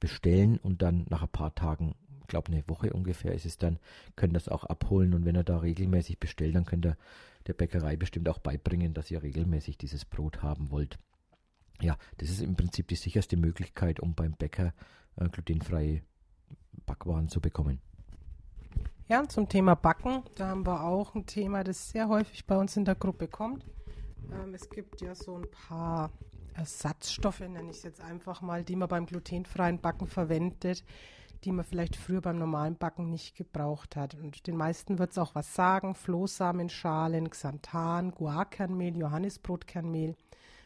bestellen 0.00 0.58
und 0.58 0.82
dann 0.82 1.06
nach 1.10 1.22
ein 1.22 1.28
paar 1.28 1.54
Tagen, 1.54 1.94
ich 2.20 2.26
glaube 2.28 2.52
eine 2.52 2.66
Woche 2.68 2.92
ungefähr 2.92 3.32
ist 3.32 3.46
es 3.46 3.58
dann, 3.58 3.78
könnt 4.16 4.32
ihr 4.32 4.40
das 4.40 4.48
auch 4.48 4.64
abholen. 4.64 5.14
Und 5.14 5.24
wenn 5.24 5.36
ihr 5.36 5.44
da 5.44 5.58
regelmäßig 5.58 6.18
bestellt, 6.18 6.54
dann 6.54 6.64
könnt 6.64 6.86
ihr 6.86 6.96
der 7.46 7.54
Bäckerei 7.54 7.96
bestimmt 7.96 8.28
auch 8.28 8.38
beibringen, 8.38 8.94
dass 8.94 9.10
ihr 9.10 9.22
regelmäßig 9.22 9.78
dieses 9.78 10.04
Brot 10.04 10.42
haben 10.42 10.70
wollt 10.70 10.98
ja, 11.80 11.96
das 12.16 12.30
ist 12.30 12.40
im 12.40 12.56
Prinzip 12.56 12.88
die 12.88 12.96
sicherste 12.96 13.36
Möglichkeit, 13.36 14.00
um 14.00 14.14
beim 14.14 14.32
Bäcker 14.32 14.74
äh, 15.16 15.28
glutenfreie 15.28 16.02
Backwaren 16.86 17.28
zu 17.28 17.40
bekommen. 17.40 17.80
Ja, 19.08 19.26
zum 19.26 19.48
Thema 19.48 19.74
Backen, 19.74 20.22
da 20.34 20.48
haben 20.48 20.66
wir 20.66 20.84
auch 20.84 21.14
ein 21.14 21.24
Thema, 21.24 21.64
das 21.64 21.88
sehr 21.88 22.08
häufig 22.10 22.44
bei 22.44 22.58
uns 22.58 22.76
in 22.76 22.84
der 22.84 22.94
Gruppe 22.94 23.26
kommt. 23.26 23.64
Ähm, 24.30 24.52
es 24.52 24.68
gibt 24.68 25.00
ja 25.00 25.14
so 25.14 25.36
ein 25.36 25.50
paar 25.50 26.10
Ersatzstoffe, 26.52 27.40
nenne 27.40 27.70
ich 27.70 27.78
es 27.78 27.82
jetzt 27.84 28.02
einfach 28.02 28.42
mal, 28.42 28.64
die 28.64 28.76
man 28.76 28.86
beim 28.86 29.06
glutenfreien 29.06 29.80
Backen 29.80 30.06
verwendet. 30.08 30.84
die 31.44 31.52
man 31.52 31.64
vielleicht 31.64 31.94
früher 31.94 32.20
beim 32.20 32.36
normalen 32.36 32.76
Backen 32.76 33.10
nicht 33.10 33.36
gebraucht 33.36 33.94
hat. 33.94 34.16
Und 34.16 34.48
den 34.48 34.56
meisten 34.56 34.98
wird 34.98 35.12
es 35.12 35.18
auch 35.18 35.36
was 35.36 35.54
sagen. 35.54 35.94
Flohsamenschalen, 35.94 37.30
Xanthan, 37.30 38.10
Guarkernmehl, 38.10 38.96
Johannisbrotkernmehl. 38.96 40.16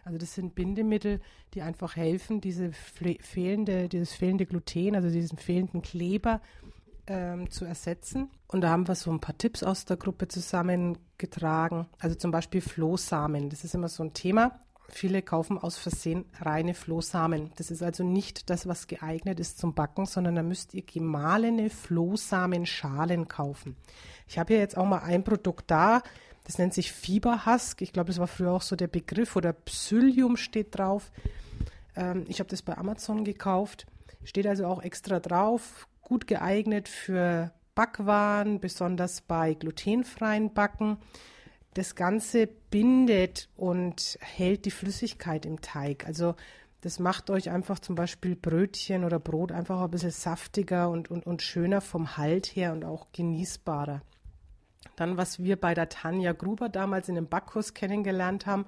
Also 0.02 0.16
das 0.16 0.34
sind 0.34 0.54
Bindemittel, 0.54 1.20
die 1.52 1.61
einfach 1.61 1.94
helfen, 1.94 2.40
diese 2.40 2.72
fehlende, 2.72 3.90
dieses 3.90 4.14
fehlende 4.14 4.46
Gluten, 4.46 4.96
also 4.96 5.11
diesen 5.11 5.37
fehlenden 5.37 5.82
Kleber 5.82 6.40
ähm, 7.06 7.50
zu 7.50 7.64
ersetzen. 7.64 8.30
Und 8.49 8.62
da 8.62 8.71
haben 8.71 8.87
wir 8.87 8.94
so 8.94 9.11
ein 9.11 9.21
paar 9.21 9.37
Tipps 9.37 9.62
aus 9.62 9.85
der 9.85 9.97
Gruppe 9.97 10.28
zusammengetragen. 10.28 11.87
Also 11.99 12.16
zum 12.16 12.30
Beispiel 12.30 12.61
Flohsamen. 12.61 13.50
Das 13.50 13.64
ist 13.64 13.75
immer 13.75 13.88
so 13.88 14.02
ein 14.02 14.14
Thema. 14.14 14.61
Viele 14.88 15.23
kaufen 15.23 15.56
aus 15.56 15.78
Versehen 15.78 16.26
reine 16.38 16.75
Flohsamen. 16.75 17.50
Das 17.56 17.71
ist 17.71 17.82
also 17.82 18.04
nicht 18.04 18.50
das, 18.50 18.66
was 18.66 18.88
geeignet 18.88 19.40
ist 19.40 19.59
zum 19.59 19.75
Backen, 19.75 20.04
sondern 20.04 20.35
da 20.35 20.42
müsst 20.42 20.75
ihr 20.75 20.82
gemahlene 20.82 21.71
Flohsamenschalen 21.71 23.26
kaufen. 23.26 23.76
Ich 24.28 24.38
habe 24.38 24.52
hier 24.52 24.61
jetzt 24.61 24.76
auch 24.76 24.85
mal 24.85 24.99
ein 24.99 25.25
Produkt 25.25 25.71
da. 25.71 26.02
Das 26.44 26.59
nennt 26.59 26.75
sich 26.75 26.92
Fieberhusk. 26.92 27.80
Ich 27.80 27.92
glaube, 27.92 28.09
das 28.09 28.18
war 28.18 28.26
früher 28.26 28.52
auch 28.52 28.62
so 28.62 28.76
der 28.76 28.88
Begriff 28.88 29.35
oder 29.37 29.52
Psyllium 29.52 30.37
steht 30.37 30.76
drauf. 30.76 31.11
Ähm, 31.97 32.25
ich 32.28 32.40
habe 32.40 32.50
das 32.50 32.62
bei 32.62 32.76
Amazon 32.76 33.25
gekauft. 33.25 33.87
Steht 34.25 34.47
also 34.47 34.66
auch 34.66 34.82
extra 34.82 35.21
drauf. 35.21 35.87
Gut 36.02 36.26
geeignet 36.26 36.88
für 36.88 37.52
Backwaren, 37.75 38.61
besonders 38.61 39.23
bei 39.23 39.54
glutenfreien 39.54 40.52
Backen. 40.52 40.99
Das 41.75 41.94
Ganze 41.94 42.47
bindet 42.47 43.49
und 43.56 44.18
hält 44.21 44.66
die 44.66 44.71
Flüssigkeit 44.71 45.47
im 45.47 45.62
Teig. 45.62 46.06
Also 46.06 46.35
das 46.82 46.99
macht 46.99 47.30
euch 47.30 47.49
einfach 47.49 47.78
zum 47.78 47.94
Beispiel 47.94 48.37
Brötchen 48.37 49.04
oder 49.04 49.18
Brot 49.18 49.52
einfach 49.52 49.80
ein 49.80 49.90
bisschen 49.90 50.11
saftiger 50.11 50.90
und, 50.90 51.11
und, 51.11 51.25
und 51.26 51.40
schöner 51.40 51.80
vom 51.80 52.16
Halt 52.16 52.47
her 52.47 52.73
und 52.73 52.85
auch 52.85 53.06
genießbarer. 53.12 54.02
Dann, 54.97 55.16
was 55.16 55.42
wir 55.42 55.56
bei 55.56 55.75
der 55.75 55.88
Tanja 55.88 56.32
Gruber 56.32 56.68
damals 56.68 57.09
in 57.09 57.14
dem 57.14 57.28
Backkurs 57.28 57.73
kennengelernt 57.73 58.47
haben, 58.47 58.66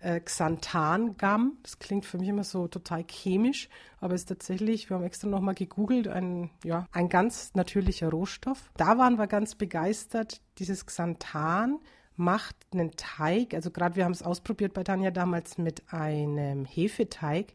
äh, 0.00 0.20
Xanthan-Gum. 0.20 1.58
Das 1.62 1.78
klingt 1.78 2.04
für 2.04 2.18
mich 2.18 2.28
immer 2.28 2.44
so 2.44 2.68
total 2.68 3.04
chemisch, 3.04 3.68
aber 4.00 4.14
ist 4.14 4.28
tatsächlich, 4.28 4.90
wir 4.90 4.96
haben 4.96 5.04
extra 5.04 5.28
nochmal 5.28 5.54
gegoogelt, 5.54 6.08
ein, 6.08 6.50
ja, 6.64 6.86
ein 6.92 7.08
ganz 7.08 7.54
natürlicher 7.54 8.10
Rohstoff. 8.10 8.70
Da 8.76 8.98
waren 8.98 9.16
wir 9.16 9.26
ganz 9.26 9.54
begeistert. 9.54 10.40
Dieses 10.58 10.86
Xanthan 10.86 11.78
macht 12.16 12.56
einen 12.72 12.92
Teig, 12.92 13.54
also 13.54 13.70
gerade 13.70 13.96
wir 13.96 14.04
haben 14.04 14.12
es 14.12 14.22
ausprobiert 14.22 14.72
bei 14.72 14.82
Tanja 14.82 15.10
damals 15.10 15.58
mit 15.58 15.92
einem 15.92 16.64
Hefeteig. 16.64 17.54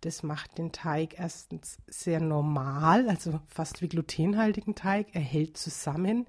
Das 0.00 0.24
macht 0.24 0.58
den 0.58 0.72
Teig 0.72 1.18
erstens 1.18 1.78
sehr 1.86 2.20
normal, 2.20 3.08
also 3.08 3.38
fast 3.46 3.82
wie 3.82 3.88
glutenhaltigen 3.88 4.74
Teig. 4.74 5.06
Er 5.12 5.20
hält 5.20 5.56
zusammen. 5.56 6.26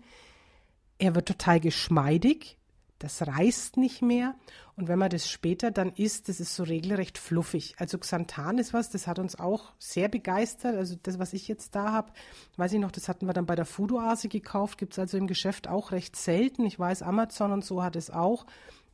Er 1.00 1.16
wird 1.16 1.28
total 1.28 1.60
geschmeidig. 1.60 2.58
Das 3.04 3.28
reißt 3.28 3.76
nicht 3.76 4.02
mehr. 4.02 4.34
Und 4.78 4.88
wenn 4.88 4.98
man 4.98 5.10
das 5.10 5.30
später 5.30 5.72
dann 5.72 5.92
isst, 5.92 6.30
das 6.30 6.40
ist 6.40 6.56
so 6.56 6.64
regelrecht 6.64 7.18
fluffig. 7.18 7.76
Also 7.78 7.98
Xanthan 7.98 8.58
ist 8.60 8.72
was, 8.72 8.92
das 8.92 9.08
hat 9.08 9.20
uns 9.20 9.38
auch 9.38 9.74
sehr 9.78 10.08
begeistert. 10.08 10.78
Also 10.78 10.96
das, 11.04 11.20
was 11.20 11.34
ich 11.34 11.50
jetzt 11.50 11.76
da 11.76 11.92
habe, 11.92 12.14
weiß 12.56 12.72
ich 12.72 12.80
noch, 12.80 12.92
das 12.92 13.10
hatten 13.10 13.26
wir 13.26 13.34
dann 13.34 13.46
bei 13.46 13.58
der 13.58 13.66
Foodoase 13.66 14.30
gekauft. 14.30 14.78
Gibt 14.78 14.94
es 14.94 15.00
also 15.00 15.18
im 15.18 15.28
Geschäft 15.28 15.68
auch 15.68 15.92
recht 15.92 16.16
selten. 16.16 16.66
Ich 16.66 16.80
weiß, 16.80 17.02
Amazon 17.02 17.52
und 17.52 17.66
so 17.66 17.84
hat 17.84 17.98
es 17.98 18.10
auch. 18.10 18.46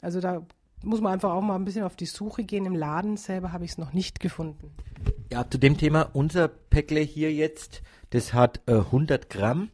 Also 0.02 0.20
da 0.22 0.44
muss 0.82 1.02
man 1.02 1.14
einfach 1.14 1.32
auch 1.32 1.44
mal 1.44 1.54
ein 1.54 1.66
bisschen 1.66 1.84
auf 1.84 1.96
die 1.96 2.08
Suche 2.08 2.44
gehen. 2.44 2.66
Im 2.66 2.76
Laden 2.76 3.16
selber 3.16 3.52
habe 3.52 3.64
ich 3.64 3.72
es 3.72 3.78
noch 3.78 3.94
nicht 3.94 4.20
gefunden. 4.20 4.72
Ja, 5.32 5.48
zu 5.48 5.60
dem 5.60 5.78
Thema, 5.78 6.10
unser 6.14 6.48
Päckle 6.48 7.02
hier 7.02 7.32
jetzt, 7.32 7.84
das 8.10 8.34
hat 8.34 8.62
äh, 8.66 8.74
100 8.74 9.30
Gramm 9.30 9.70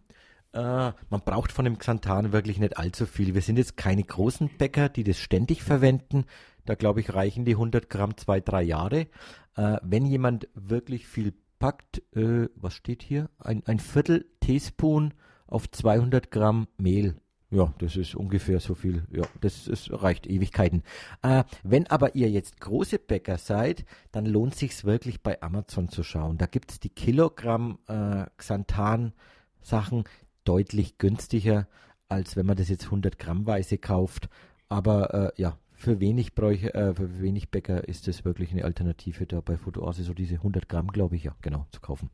man 0.61 1.21
braucht 1.25 1.51
von 1.51 1.65
dem 1.65 1.77
Xanthan 1.77 2.31
wirklich 2.31 2.59
nicht 2.59 2.77
allzu 2.77 3.05
viel. 3.05 3.33
Wir 3.33 3.41
sind 3.41 3.57
jetzt 3.57 3.77
keine 3.77 4.03
großen 4.03 4.49
Bäcker, 4.57 4.89
die 4.89 5.03
das 5.03 5.17
ständig 5.17 5.63
verwenden. 5.63 6.25
Da 6.65 6.75
glaube 6.75 6.99
ich, 6.99 7.13
reichen 7.13 7.45
die 7.45 7.53
100 7.53 7.89
Gramm 7.89 8.17
zwei, 8.17 8.39
drei 8.39 8.63
Jahre. 8.63 9.07
Äh, 9.55 9.77
wenn 9.83 10.05
jemand 10.05 10.47
wirklich 10.53 11.07
viel 11.07 11.33
packt, 11.59 12.01
äh, 12.15 12.49
was 12.55 12.73
steht 12.73 13.03
hier? 13.03 13.29
Ein, 13.39 13.63
ein 13.65 13.79
Viertel 13.79 14.25
Teaspoon 14.39 15.13
auf 15.47 15.69
200 15.69 16.31
Gramm 16.31 16.67
Mehl. 16.77 17.15
Ja, 17.51 17.73
das 17.77 17.95
ist 17.95 18.15
ungefähr 18.15 18.59
so 18.59 18.73
viel. 18.73 19.05
Ja, 19.11 19.23
das 19.39 19.67
ist, 19.67 19.91
reicht 19.91 20.27
Ewigkeiten. 20.27 20.83
Äh, 21.21 21.43
wenn 21.63 21.87
aber 21.87 22.15
ihr 22.15 22.29
jetzt 22.29 22.59
große 22.59 22.99
Bäcker 22.99 23.37
seid, 23.37 23.85
dann 24.11 24.25
lohnt 24.25 24.55
sich's 24.55 24.83
wirklich 24.83 25.21
bei 25.21 25.41
Amazon 25.41 25.87
zu 25.87 26.03
schauen. 26.03 26.37
Da 26.37 26.47
gibt's 26.47 26.79
die 26.79 26.89
Kilogramm 26.89 27.79
äh, 27.87 28.25
Xanthan 28.37 29.13
Sachen, 29.61 30.03
deutlich 30.45 30.97
günstiger, 30.97 31.67
als 32.07 32.35
wenn 32.35 32.45
man 32.45 32.55
das 32.55 32.69
jetzt 32.69 32.85
100 32.85 33.19
Grammweise 33.19 33.77
kauft. 33.77 34.29
Aber 34.69 35.13
äh, 35.13 35.41
ja, 35.41 35.57
für 35.73 35.99
wenig 35.99 36.33
Bräuche, 36.33 36.73
äh, 36.73 36.93
für 36.93 37.21
wenig 37.21 37.49
Bäcker 37.51 37.87
ist 37.87 38.07
das 38.07 38.23
wirklich 38.25 38.51
eine 38.51 38.63
Alternative 38.63 39.25
da 39.25 39.41
bei 39.41 39.57
Fotoase, 39.57 40.03
so 40.03 40.13
diese 40.13 40.35
100 40.35 40.69
Gramm, 40.69 40.87
glaube 40.87 41.15
ich, 41.15 41.25
ja, 41.25 41.35
genau, 41.41 41.65
zu 41.71 41.81
kaufen. 41.81 42.09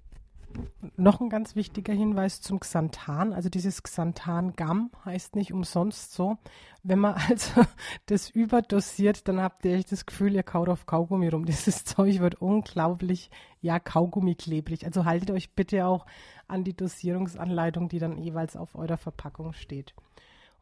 Noch 0.98 1.22
ein 1.22 1.30
ganz 1.30 1.56
wichtiger 1.56 1.94
Hinweis 1.94 2.42
zum 2.42 2.60
Xanthan. 2.60 3.34
Also 3.34 3.50
dieses 3.50 3.84
Xanthan-Gum 3.84 4.92
heißt 5.06 5.36
nicht 5.36 5.54
umsonst 5.54 6.14
so. 6.14 6.38
Wenn 6.84 7.00
man 7.00 7.14
also 7.30 7.64
das 8.06 8.30
überdosiert, 8.30 9.28
dann 9.28 9.42
habt 9.42 9.66
ihr 9.66 9.76
echt 9.76 9.92
das 9.92 10.06
Gefühl, 10.06 10.36
ihr 10.36 10.44
kaut 10.44 10.70
auf 10.70 10.86
Kaugummi 10.86 11.28
rum. 11.30 11.46
Dieses 11.46 11.84
Zeug 11.86 12.20
wird 12.20 12.42
unglaublich, 12.42 13.30
ja, 13.62 13.80
Kaugummi-klebrig. 13.80 14.86
Also 14.86 15.06
haltet 15.06 15.32
euch 15.32 15.54
bitte 15.54 15.86
auch 15.86 16.06
an 16.48 16.64
die 16.64 16.76
Dosierungsanleitung, 16.76 17.90
die 17.90 18.00
dann 18.00 18.18
jeweils 18.18 18.56
auf 18.56 18.76
eurer 18.76 18.98
Verpackung 18.98 19.54
steht. 19.54 19.94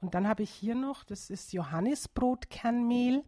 Und 0.01 0.13
dann 0.13 0.27
habe 0.27 0.43
ich 0.43 0.50
hier 0.50 0.75
noch, 0.75 1.03
das 1.03 1.29
ist 1.29 1.53
Johannisbrotkernmehl 1.53 3.24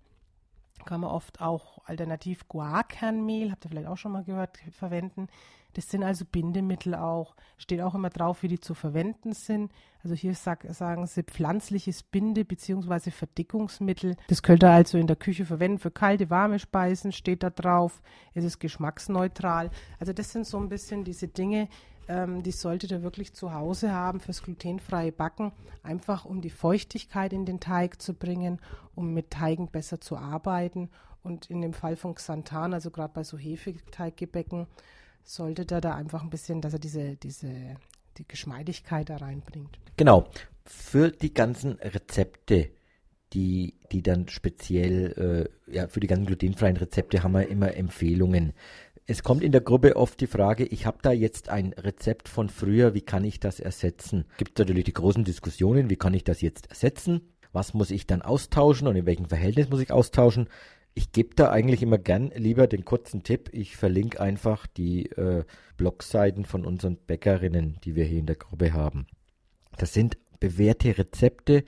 kann 0.86 1.02
man 1.02 1.12
oft 1.12 1.42
auch 1.42 1.80
alternativ 1.86 2.48
Guarkernmehl, 2.48 3.52
habt 3.52 3.66
ihr 3.66 3.70
vielleicht 3.70 3.88
auch 3.88 3.98
schon 3.98 4.12
mal 4.12 4.24
gehört, 4.24 4.58
verwenden. 4.72 5.28
Das 5.74 5.90
sind 5.90 6.04
also 6.04 6.26
Bindemittel 6.26 6.96
auch. 6.96 7.36
Steht 7.58 7.82
auch 7.82 7.96
immer 7.96 8.10
drauf, 8.10 8.44
wie 8.44 8.48
die 8.50 8.60
zu 8.60 8.74
verwenden 8.74 9.34
sind. 9.34 9.72
Also 10.04 10.16
hier 10.16 10.34
sag, 10.36 10.66
sagen 10.74 11.06
sie 11.08 11.24
pflanzliches 11.24 12.04
Binde- 12.04 12.44
bzw. 12.44 13.12
Verdickungsmittel. 13.12 14.18
Das 14.28 14.44
könnt 14.44 14.64
ihr 14.64 14.72
also 14.72 14.98
in 14.98 15.08
der 15.08 15.16
Küche 15.16 15.46
verwenden 15.46 15.80
für 15.80 15.92
kalte, 15.92 16.30
warme 16.30 16.60
Speisen, 16.60 17.12
steht 17.12 17.44
da 17.44 17.50
drauf. 17.50 18.02
Es 18.34 18.44
ist 18.44 18.60
geschmacksneutral. 18.60 19.70
Also 20.00 20.12
das 20.12 20.32
sind 20.32 20.46
so 20.46 20.58
ein 20.58 20.70
bisschen 20.70 21.04
diese 21.04 21.28
Dinge, 21.28 21.70
ähm, 22.12 22.44
die 22.44 22.52
solltet 22.52 22.92
ihr 22.92 23.04
wirklich 23.04 23.34
zu 23.34 23.54
Hause 23.54 23.94
haben 23.94 24.20
fürs 24.20 24.44
glutenfreie 24.44 25.14
Backen, 25.14 25.54
einfach 25.82 26.26
um 26.26 26.42
die 26.42 26.50
Feuchtigkeit 26.50 27.32
in 27.32 27.46
den 27.46 27.62
Teig 27.62 28.02
zu 28.02 28.14
bringen, 28.14 28.60
um 28.96 29.14
mit 29.14 29.32
Teigen 29.32 29.70
besser 29.70 30.02
zu 30.02 30.18
arbeiten. 30.18 30.90
Und 31.24 31.50
in 31.50 31.62
dem 31.62 31.74
Fall 31.74 31.96
von 31.96 32.16
Xanthan, 32.16 32.74
also 32.74 32.92
gerade 32.92 33.14
bei 33.14 33.24
so 33.24 33.38
Hefeteiggebäcken, 33.38 34.68
solltet 35.24 35.72
ihr 35.72 35.80
da 35.80 35.96
einfach 35.96 36.24
ein 36.24 36.30
bisschen, 36.30 36.62
dass 36.62 36.74
er 36.74 36.80
diese, 36.80 37.16
diese, 37.16 37.78
die 38.18 38.28
Geschmeidigkeit 38.28 39.10
da 39.10 39.18
reinbringt. 39.18 39.80
Genau. 39.96 40.28
Für 40.66 41.12
die 41.12 41.34
ganzen 41.34 41.74
Rezepte, 41.74 42.72
die, 43.34 43.76
die 43.92 44.04
dann 44.04 44.28
speziell, 44.28 45.48
äh, 45.68 45.74
ja, 45.74 45.88
für 45.88 46.02
die 46.02 46.08
ganzen 46.08 46.26
glutenfreien 46.26 46.78
Rezepte 46.78 47.24
haben 47.24 47.34
wir 47.34 47.48
immer 47.48 47.74
Empfehlungen. 47.76 48.54
Es 49.08 49.24
kommt 49.24 49.44
in 49.44 49.52
der 49.52 49.62
Gruppe 49.62 49.96
oft 49.96 50.22
die 50.22 50.28
Frage, 50.28 50.64
ich 50.64 50.86
habe 50.86 51.00
da 51.02 51.12
jetzt 51.12 51.50
ein 51.50 51.74
Rezept 51.74 52.30
von 52.30 52.50
früher, 52.50 52.94
wie 52.94 53.02
kann 53.02 53.24
ich 53.24 53.40
das 53.40 53.60
ersetzen? 53.60 54.26
Gibt 54.38 54.58
natürlich 54.60 54.86
die 54.86 54.94
großen 54.94 55.24
Diskussionen, 55.24 55.90
wie 55.90 55.96
kann 55.98 56.14
ich 56.14 56.24
das 56.24 56.42
jetzt 56.42 56.70
ersetzen? 56.70 57.22
Was 57.52 57.74
muss 57.74 57.92
ich 57.92 58.08
dann 58.08 58.22
austauschen 58.22 58.88
und 58.88 58.96
in 58.96 59.06
welchem 59.06 59.26
Verhältnis 59.26 59.70
muss 59.70 59.82
ich 59.82 59.92
austauschen? 59.92 60.48
Ich 60.94 61.12
gebe 61.12 61.36
da 61.36 61.50
eigentlich 61.52 61.82
immer 61.82 61.98
gern 61.98 62.32
lieber 62.36 62.68
den 62.68 62.86
kurzen 62.86 63.24
Tipp. 63.24 63.50
Ich 63.54 63.78
verlinke 63.78 64.20
einfach 64.20 64.68
die 64.68 65.08
äh, 65.12 65.46
Blogseiten 65.78 66.46
von 66.46 66.66
unseren 66.66 66.98
Bäckerinnen, 66.98 67.78
die 67.84 67.96
wir 67.96 68.04
hier 68.04 68.20
in 68.20 68.26
der 68.26 68.36
Gruppe 68.36 68.74
haben. 68.74 69.08
Das 69.78 69.94
sind 69.94 70.18
bewährte 70.40 70.98
Rezepte. 70.98 71.64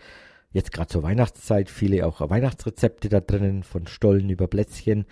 Jetzt 0.51 0.71
gerade 0.71 0.89
zur 0.89 1.03
Weihnachtszeit 1.03 1.69
viele 1.69 2.05
auch 2.05 2.19
Weihnachtsrezepte 2.29 3.09
da 3.09 3.21
drinnen, 3.21 3.63
von 3.63 3.87
Stollen 3.87 4.29
über 4.29 4.47
Plätzchen. 4.47 5.05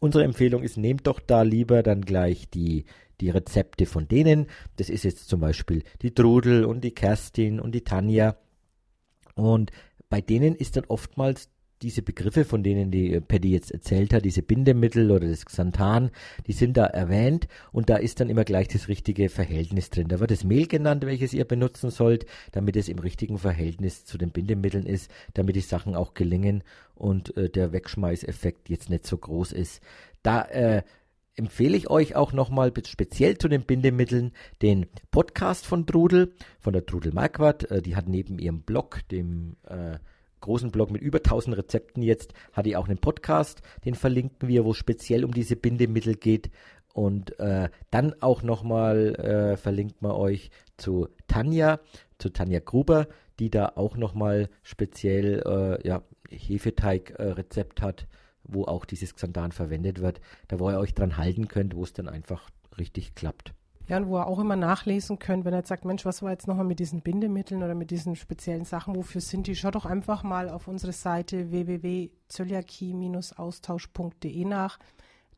Unsere 0.00 0.24
Empfehlung 0.24 0.62
ist, 0.62 0.76
nehmt 0.76 1.06
doch 1.06 1.20
da 1.20 1.42
lieber 1.42 1.82
dann 1.82 2.02
gleich 2.02 2.48
die, 2.50 2.84
die 3.20 3.30
Rezepte 3.30 3.86
von 3.86 4.08
denen. 4.08 4.46
Das 4.76 4.90
ist 4.90 5.04
jetzt 5.04 5.28
zum 5.28 5.40
Beispiel 5.40 5.82
die 6.02 6.14
Trudel 6.14 6.64
und 6.64 6.82
die 6.82 6.94
Kerstin 6.94 7.60
und 7.60 7.74
die 7.74 7.84
Tanja. 7.84 8.36
Und 9.34 9.70
bei 10.08 10.20
denen 10.20 10.54
ist 10.54 10.76
dann 10.76 10.84
oftmals 10.86 11.48
diese 11.84 12.02
Begriffe, 12.02 12.44
von 12.44 12.62
denen 12.62 12.90
die 12.90 13.12
äh, 13.12 13.20
Paddy 13.20 13.52
jetzt 13.52 13.70
erzählt 13.70 14.12
hat, 14.12 14.24
diese 14.24 14.42
Bindemittel 14.42 15.10
oder 15.10 15.28
das 15.28 15.44
Xanthan, 15.44 16.10
die 16.46 16.52
sind 16.52 16.76
da 16.76 16.86
erwähnt 16.86 17.46
und 17.72 17.90
da 17.90 17.96
ist 17.96 18.20
dann 18.20 18.30
immer 18.30 18.44
gleich 18.44 18.68
das 18.68 18.88
richtige 18.88 19.28
Verhältnis 19.28 19.90
drin. 19.90 20.08
Da 20.08 20.18
wird 20.18 20.30
das 20.30 20.44
Mehl 20.44 20.66
genannt, 20.66 21.04
welches 21.04 21.34
ihr 21.34 21.44
benutzen 21.44 21.90
sollt, 21.90 22.26
damit 22.52 22.76
es 22.76 22.88
im 22.88 22.98
richtigen 22.98 23.38
Verhältnis 23.38 24.04
zu 24.04 24.18
den 24.18 24.30
Bindemitteln 24.30 24.86
ist, 24.86 25.10
damit 25.34 25.56
die 25.56 25.60
Sachen 25.60 25.94
auch 25.94 26.14
gelingen 26.14 26.64
und 26.94 27.36
äh, 27.36 27.50
der 27.50 27.72
Wegschmeißeffekt 27.72 28.70
jetzt 28.70 28.88
nicht 28.88 29.06
so 29.06 29.18
groß 29.18 29.52
ist. 29.52 29.82
Da 30.22 30.42
äh, 30.42 30.82
empfehle 31.36 31.76
ich 31.76 31.90
euch 31.90 32.16
auch 32.16 32.32
nochmal 32.32 32.72
speziell 32.86 33.36
zu 33.36 33.48
den 33.48 33.62
Bindemitteln 33.62 34.32
den 34.62 34.86
Podcast 35.10 35.66
von 35.66 35.86
Trudel, 35.86 36.32
von 36.60 36.72
der 36.72 36.86
Trudel 36.86 37.12
Marquardt. 37.12 37.70
Äh, 37.70 37.82
die 37.82 37.94
hat 37.94 38.08
neben 38.08 38.38
ihrem 38.38 38.62
Blog, 38.62 39.00
dem 39.10 39.56
äh, 39.64 39.98
großen 40.44 40.70
Blog 40.70 40.90
mit 40.90 41.02
über 41.02 41.18
1000 41.18 41.56
Rezepten 41.56 42.02
jetzt, 42.02 42.34
hat 42.52 42.66
die 42.66 42.76
auch 42.76 42.86
einen 42.86 42.98
Podcast, 42.98 43.62
den 43.84 43.94
verlinken 43.94 44.48
wir, 44.48 44.64
wo 44.64 44.72
es 44.72 44.76
speziell 44.76 45.24
um 45.24 45.32
diese 45.32 45.56
Bindemittel 45.56 46.14
geht. 46.14 46.50
Und 46.92 47.38
äh, 47.40 47.70
dann 47.90 48.14
auch 48.20 48.42
nochmal 48.42 49.16
äh, 49.16 49.56
verlinkt 49.56 50.00
man 50.00 50.12
euch 50.12 50.50
zu 50.76 51.08
Tanja, 51.26 51.80
zu 52.18 52.28
Tanja 52.28 52.60
Gruber, 52.60 53.08
die 53.40 53.50
da 53.50 53.72
auch 53.74 53.96
nochmal 53.96 54.48
speziell 54.62 55.42
äh, 55.44 55.86
ja, 55.86 56.02
Hefeteig-Rezept 56.30 57.82
hat, 57.82 58.06
wo 58.44 58.64
auch 58.64 58.84
dieses 58.84 59.14
Xanthan 59.14 59.50
verwendet 59.50 60.00
wird, 60.00 60.20
da 60.48 60.60
wo 60.60 60.70
ihr 60.70 60.78
euch 60.78 60.94
dran 60.94 61.16
halten 61.16 61.48
könnt, 61.48 61.74
wo 61.74 61.82
es 61.82 61.92
dann 61.92 62.08
einfach 62.08 62.48
richtig 62.78 63.14
klappt. 63.14 63.54
Ja, 63.86 63.98
und 63.98 64.08
wo 64.08 64.16
ihr 64.16 64.26
auch 64.26 64.38
immer 64.38 64.56
nachlesen 64.56 65.18
könnt, 65.18 65.44
wenn 65.44 65.52
er 65.52 65.58
jetzt 65.58 65.68
sagt, 65.68 65.84
Mensch, 65.84 66.06
was 66.06 66.22
war 66.22 66.30
jetzt 66.30 66.48
nochmal 66.48 66.64
mit 66.64 66.78
diesen 66.78 67.02
Bindemitteln 67.02 67.62
oder 67.62 67.74
mit 67.74 67.90
diesen 67.90 68.16
speziellen 68.16 68.64
Sachen, 68.64 68.96
wofür 68.96 69.20
sind 69.20 69.46
die? 69.46 69.54
Schaut 69.54 69.74
doch 69.74 69.84
einfach 69.84 70.22
mal 70.22 70.48
auf 70.48 70.68
unsere 70.68 70.92
Seite 70.92 71.50
www.zöliakie-austausch.de 71.50 74.44
nach. 74.46 74.78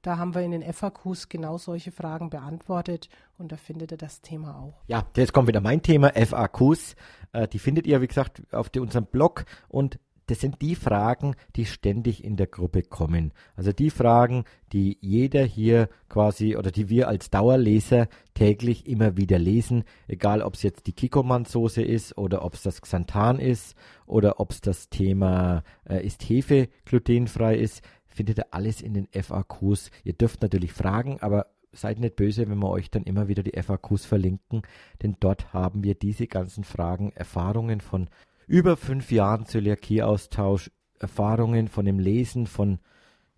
Da 0.03 0.19
haben 0.19 0.37
wir 0.37 0.43
in 0.43 0.53
den 0.53 0.63
FAQs 0.63 1.29
genau 1.29 1.59
solche 1.59 1.91
Fragen 1.91 2.31
beantwortet 2.31 3.09
und 3.39 3.51
da 3.51 3.57
findet 3.57 3.91
ihr 3.91 3.99
das 3.99 4.21
Thema 4.21 4.57
auch. 4.57 4.85
Ja, 4.87 5.05
jetzt 5.17 5.33
kommt 5.33 5.49
wieder 5.49 5.61
mein 5.61 5.83
Thema, 5.83 6.13
FAQs. 6.15 6.95
Äh, 7.33 7.49
die 7.49 7.59
findet 7.59 7.89
ihr, 7.89 8.01
wie 8.01 8.07
gesagt, 8.07 8.43
auf 8.53 8.71
unserem 8.77 9.07
Blog 9.07 9.45
und 9.67 9.99
das 10.27 10.41
sind 10.41 10.61
die 10.61 10.75
Fragen, 10.75 11.37
die 11.55 11.67
ständig 11.67 12.25
in 12.25 12.37
der 12.37 12.49
Gruppe 12.49 12.83
kommen. 12.83 13.33
Also 13.55 13.73
die 13.73 13.91
Fragen, 13.91 14.45
die 14.73 14.99
jeder 15.01 15.45
hier 15.45 15.89
quasi 16.09 16.57
oder 16.57 16.71
die 16.71 16.89
wir 16.89 17.09
als 17.09 17.31
Dauerleser 17.31 18.09
täglich 18.35 18.87
immer 18.87 19.17
wieder 19.17 19.39
lesen, 19.39 19.85
egal 20.09 20.43
ob 20.43 20.55
es 20.55 20.63
jetzt 20.63 20.87
die 20.87 20.93
Kikoman-Soße 20.93 21.83
ist 21.83 22.19
oder 22.19 22.45
ob 22.45 22.55
es 22.55 22.63
das 22.63 22.83
Xanthan 22.83 23.39
ist 23.39 23.77
oder 24.07 24.41
ob 24.41 24.51
es 24.51 24.61
das 24.61 24.89
Thema 24.89 25.63
äh, 25.89 26.05
ist 26.05 26.29
Hefe 26.29 26.69
glutenfrei 26.85 27.57
ist, 27.57 27.83
findet 28.07 28.39
ihr 28.39 28.47
alles 28.53 28.81
in 28.81 28.95
den 28.95 29.09
FAQs. 29.13 29.91
Ihr 30.03 30.15
dürft 30.15 30.43
natürlich 30.43 30.73
fragen, 30.73 31.19
aber 31.21 31.47
seid 31.73 32.01
nicht 32.01 32.17
böse, 32.17 32.49
wenn 32.49 32.59
wir 32.59 32.71
euch 32.71 32.91
dann 32.91 33.05
immer 33.05 33.29
wieder 33.29 33.43
die 33.43 33.61
FAQs 33.61 34.07
verlinken, 34.07 34.63
denn 35.03 35.17
dort 35.21 35.53
haben 35.53 35.85
wir 35.85 35.95
diese 35.95 36.27
ganzen 36.27 36.65
Fragen, 36.65 37.13
Erfahrungen 37.13 37.81
von 37.81 38.09
über 38.47 38.77
fünf 38.77 39.11
Jahren 39.11 39.47
Zöliakie-Austausch, 39.47 40.71
Erfahrungen 40.99 41.69
von 41.69 41.85
dem 41.85 41.99
Lesen 41.99 42.47
von 42.47 42.79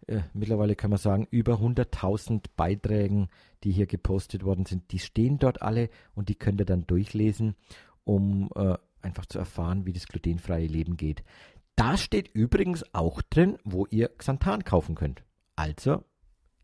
äh, 0.08 0.22
mittlerweile 0.32 0.74
kann 0.74 0.90
man 0.90 0.98
sagen, 0.98 1.28
über 1.30 1.54
100.000 1.54 2.46
Beiträgen, 2.56 3.28
die 3.62 3.70
hier 3.70 3.86
gepostet 3.86 4.42
worden 4.42 4.64
sind. 4.64 4.90
Die 4.90 4.98
stehen 4.98 5.38
dort 5.38 5.62
alle 5.62 5.90
und 6.14 6.28
die 6.28 6.34
könnt 6.34 6.60
ihr 6.60 6.66
dann 6.66 6.86
durchlesen, 6.86 7.54
um 8.04 8.48
äh, 8.56 8.76
einfach 9.02 9.26
zu 9.26 9.38
erfahren, 9.38 9.86
wie 9.86 9.92
das 9.92 10.06
glutenfreie 10.06 10.66
Leben 10.66 10.96
geht. 10.96 11.22
Da 11.76 11.96
steht 11.96 12.28
übrigens 12.28 12.84
auch 12.94 13.22
drin, 13.22 13.58
wo 13.64 13.86
ihr 13.86 14.08
Xanthan 14.08 14.64
kaufen 14.64 14.94
könnt. 14.94 15.22
Also 15.54 16.04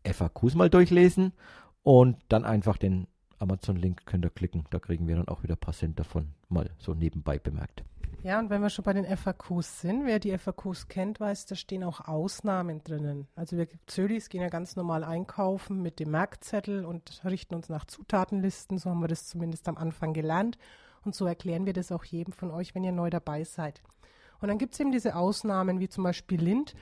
FAQs 0.03 0.55
mal 0.55 0.69
durchlesen 0.69 1.33
und 1.83 2.17
dann 2.29 2.45
einfach 2.45 2.77
den 2.77 3.07
Amazon-Link 3.39 4.05
könnt 4.05 4.25
ihr 4.25 4.29
klicken. 4.29 4.65
Da 4.71 4.79
kriegen 4.79 5.07
wir 5.07 5.15
dann 5.15 5.27
auch 5.27 5.43
wieder 5.43 5.55
ein 5.55 5.59
paar 5.59 5.73
Cent 5.73 5.99
davon, 5.99 6.33
mal 6.49 6.71
so 6.79 6.93
nebenbei 6.93 7.37
bemerkt. 7.37 7.83
Ja, 8.25 8.39
und 8.39 8.49
wenn 8.49 8.63
wir 8.63 8.71
schon 8.71 8.81
bei 8.81 8.93
den 8.93 9.05
FAQs 9.05 9.81
sind, 9.81 10.07
wer 10.07 10.17
die 10.17 10.35
FAQs 10.35 10.87
kennt, 10.87 11.19
weiß, 11.19 11.45
da 11.45 11.53
stehen 11.53 11.83
auch 11.83 12.07
Ausnahmen 12.07 12.83
drinnen. 12.83 13.27
Also 13.35 13.55
wir 13.55 13.67
Zölis 13.85 14.29
gehen 14.29 14.41
ja 14.41 14.49
ganz 14.49 14.75
normal 14.75 15.03
einkaufen 15.03 15.83
mit 15.83 15.99
dem 15.99 16.09
Merkzettel 16.09 16.85
und 16.85 17.21
richten 17.23 17.53
uns 17.53 17.69
nach 17.69 17.85
Zutatenlisten. 17.85 18.79
So 18.79 18.89
haben 18.89 19.01
wir 19.01 19.07
das 19.07 19.27
zumindest 19.27 19.67
am 19.67 19.77
Anfang 19.77 20.13
gelernt. 20.13 20.57
Und 21.03 21.13
so 21.13 21.27
erklären 21.27 21.67
wir 21.67 21.73
das 21.73 21.91
auch 21.91 22.03
jedem 22.03 22.33
von 22.33 22.49
euch, 22.49 22.73
wenn 22.73 22.83
ihr 22.83 22.93
neu 22.93 23.11
dabei 23.11 23.43
seid. 23.43 23.83
Und 24.41 24.47
dann 24.47 24.57
gibt 24.57 24.73
es 24.73 24.79
eben 24.79 24.91
diese 24.91 25.15
Ausnahmen, 25.15 25.79
wie 25.79 25.87
zum 25.87 26.03
Beispiel 26.03 26.41
Lind. 26.41 26.73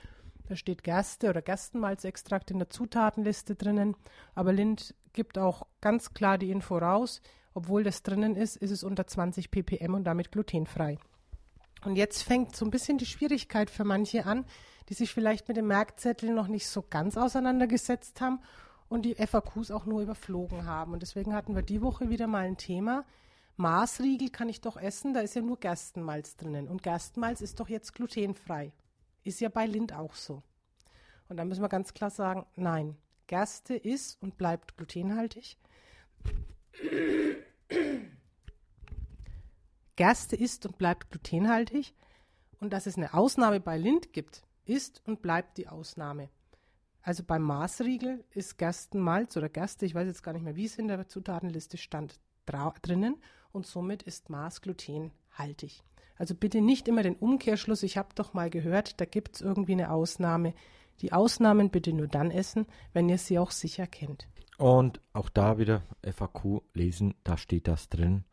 Da 0.48 0.56
steht 0.56 0.82
Gerste 0.82 1.28
oder 1.28 1.42
Gerstenmalzextrakt 1.42 2.52
in 2.52 2.58
der 2.58 2.70
Zutatenliste 2.70 3.54
drinnen. 3.54 3.96
Aber 4.34 4.54
Lind 4.54 4.94
gibt 5.12 5.36
auch 5.36 5.66
ganz 5.82 6.14
klar 6.14 6.38
die 6.38 6.50
Info 6.50 6.78
raus. 6.78 7.20
Obwohl 7.52 7.84
das 7.84 8.02
drinnen 8.02 8.34
ist, 8.34 8.56
ist 8.56 8.70
es 8.70 8.82
unter 8.82 9.06
20 9.06 9.50
ppm 9.50 9.92
und 9.92 10.04
damit 10.04 10.32
glutenfrei. 10.32 10.96
Und 11.84 11.96
jetzt 11.96 12.22
fängt 12.22 12.56
so 12.56 12.64
ein 12.64 12.70
bisschen 12.70 12.98
die 12.98 13.06
Schwierigkeit 13.06 13.70
für 13.70 13.84
manche 13.84 14.26
an, 14.26 14.44
die 14.88 14.94
sich 14.94 15.12
vielleicht 15.12 15.48
mit 15.48 15.56
dem 15.56 15.66
Merkzettel 15.66 16.30
noch 16.32 16.48
nicht 16.48 16.68
so 16.68 16.82
ganz 16.82 17.16
auseinandergesetzt 17.16 18.20
haben 18.20 18.40
und 18.88 19.02
die 19.02 19.14
FAQs 19.14 19.70
auch 19.70 19.86
nur 19.86 20.02
überflogen 20.02 20.66
haben. 20.66 20.92
Und 20.92 21.02
deswegen 21.02 21.34
hatten 21.34 21.54
wir 21.54 21.62
die 21.62 21.82
Woche 21.82 22.10
wieder 22.10 22.26
mal 22.26 22.44
ein 22.44 22.56
Thema. 22.56 23.04
Maßriegel 23.56 24.30
kann 24.30 24.48
ich 24.48 24.60
doch 24.60 24.76
essen, 24.76 25.14
da 25.14 25.20
ist 25.20 25.34
ja 25.34 25.42
nur 25.42 25.58
Gerstenmalz 25.58 26.36
drinnen. 26.36 26.68
Und 26.68 26.82
Gerstenmalz 26.82 27.40
ist 27.40 27.60
doch 27.60 27.68
jetzt 27.68 27.94
glutenfrei. 27.94 28.72
Ist 29.22 29.40
ja 29.40 29.48
bei 29.48 29.66
Lind 29.66 29.92
auch 29.92 30.14
so. 30.14 30.42
Und 31.28 31.36
da 31.36 31.44
müssen 31.44 31.62
wir 31.62 31.68
ganz 31.68 31.94
klar 31.94 32.10
sagen, 32.10 32.46
nein, 32.56 32.96
Gerste 33.26 33.74
ist 33.74 34.20
und 34.20 34.36
bleibt 34.36 34.76
glutenhaltig. 34.76 35.56
Gerste 39.96 40.36
ist 40.36 40.66
und 40.66 40.78
bleibt 40.78 41.10
glutenhaltig 41.10 41.94
und 42.60 42.72
dass 42.72 42.86
es 42.86 42.96
eine 42.96 43.14
Ausnahme 43.14 43.60
bei 43.60 43.78
Lind 43.78 44.12
gibt, 44.12 44.42
ist 44.64 45.02
und 45.06 45.22
bleibt 45.22 45.56
die 45.58 45.68
Ausnahme. 45.68 46.30
Also 47.02 47.22
beim 47.22 47.42
Maßriegel 47.42 48.24
ist 48.30 48.56
Gerstenmalz 48.56 49.36
oder 49.36 49.48
Gerste, 49.48 49.86
ich 49.86 49.94
weiß 49.94 50.06
jetzt 50.06 50.22
gar 50.22 50.32
nicht 50.32 50.42
mehr, 50.42 50.56
wie 50.56 50.64
es 50.64 50.76
in 50.76 50.88
der 50.88 51.06
Zutatenliste 51.06 51.76
stand, 51.76 52.18
drinnen 52.46 53.16
und 53.52 53.66
somit 53.66 54.02
ist 54.02 54.30
Maß 54.30 54.62
glutenhaltig. 54.62 55.82
Also 56.16 56.34
bitte 56.34 56.60
nicht 56.60 56.88
immer 56.88 57.02
den 57.02 57.16
Umkehrschluss, 57.16 57.82
ich 57.82 57.96
habe 57.96 58.08
doch 58.14 58.34
mal 58.34 58.50
gehört, 58.50 59.00
da 59.00 59.04
gibt 59.04 59.36
es 59.36 59.40
irgendwie 59.42 59.72
eine 59.72 59.90
Ausnahme. 59.90 60.54
Die 61.00 61.12
Ausnahmen 61.12 61.70
bitte 61.70 61.92
nur 61.92 62.06
dann 62.06 62.30
essen, 62.30 62.66
wenn 62.92 63.08
ihr 63.08 63.18
sie 63.18 63.38
auch 63.38 63.50
sicher 63.50 63.86
kennt. 63.86 64.28
Und 64.56 65.00
auch 65.12 65.28
da 65.28 65.58
wieder 65.58 65.82
FAQ 66.02 66.62
lesen, 66.72 67.14
da 67.24 67.36
steht 67.36 67.66
das 67.66 67.88
drin 67.88 68.24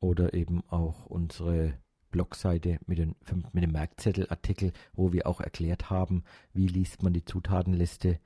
oder 0.00 0.34
eben 0.34 0.62
auch 0.68 1.06
unsere 1.06 1.74
Blogseite 2.10 2.78
mit, 2.86 2.98
den, 2.98 3.14
mit 3.52 3.62
dem 3.62 3.72
Merkzettelartikel, 3.72 4.72
wo 4.94 5.12
wir 5.12 5.26
auch 5.26 5.40
erklärt 5.40 5.90
haben, 5.90 6.24
wie 6.52 6.66
liest 6.66 7.02
man 7.02 7.12
die 7.12 7.24
Zutatenliste. 7.24 8.18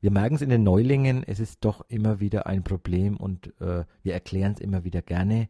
Wir 0.00 0.10
merken 0.10 0.34
es 0.34 0.42
in 0.42 0.48
den 0.48 0.62
Neulingen, 0.62 1.22
es 1.24 1.40
ist 1.40 1.64
doch 1.64 1.82
immer 1.88 2.20
wieder 2.20 2.46
ein 2.46 2.64
Problem 2.64 3.16
und 3.16 3.48
äh, 3.60 3.84
wir 4.02 4.14
erklären 4.14 4.52
es 4.54 4.60
immer 4.60 4.84
wieder 4.84 5.02
gerne. 5.02 5.48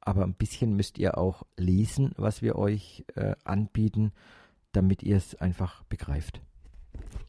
Aber 0.00 0.24
ein 0.24 0.34
bisschen 0.34 0.76
müsst 0.76 0.98
ihr 0.98 1.16
auch 1.16 1.44
lesen, 1.56 2.12
was 2.16 2.42
wir 2.42 2.56
euch 2.56 3.04
äh, 3.14 3.36
anbieten, 3.44 4.12
damit 4.72 5.02
ihr 5.02 5.16
es 5.16 5.34
einfach 5.36 5.84
begreift. 5.84 6.42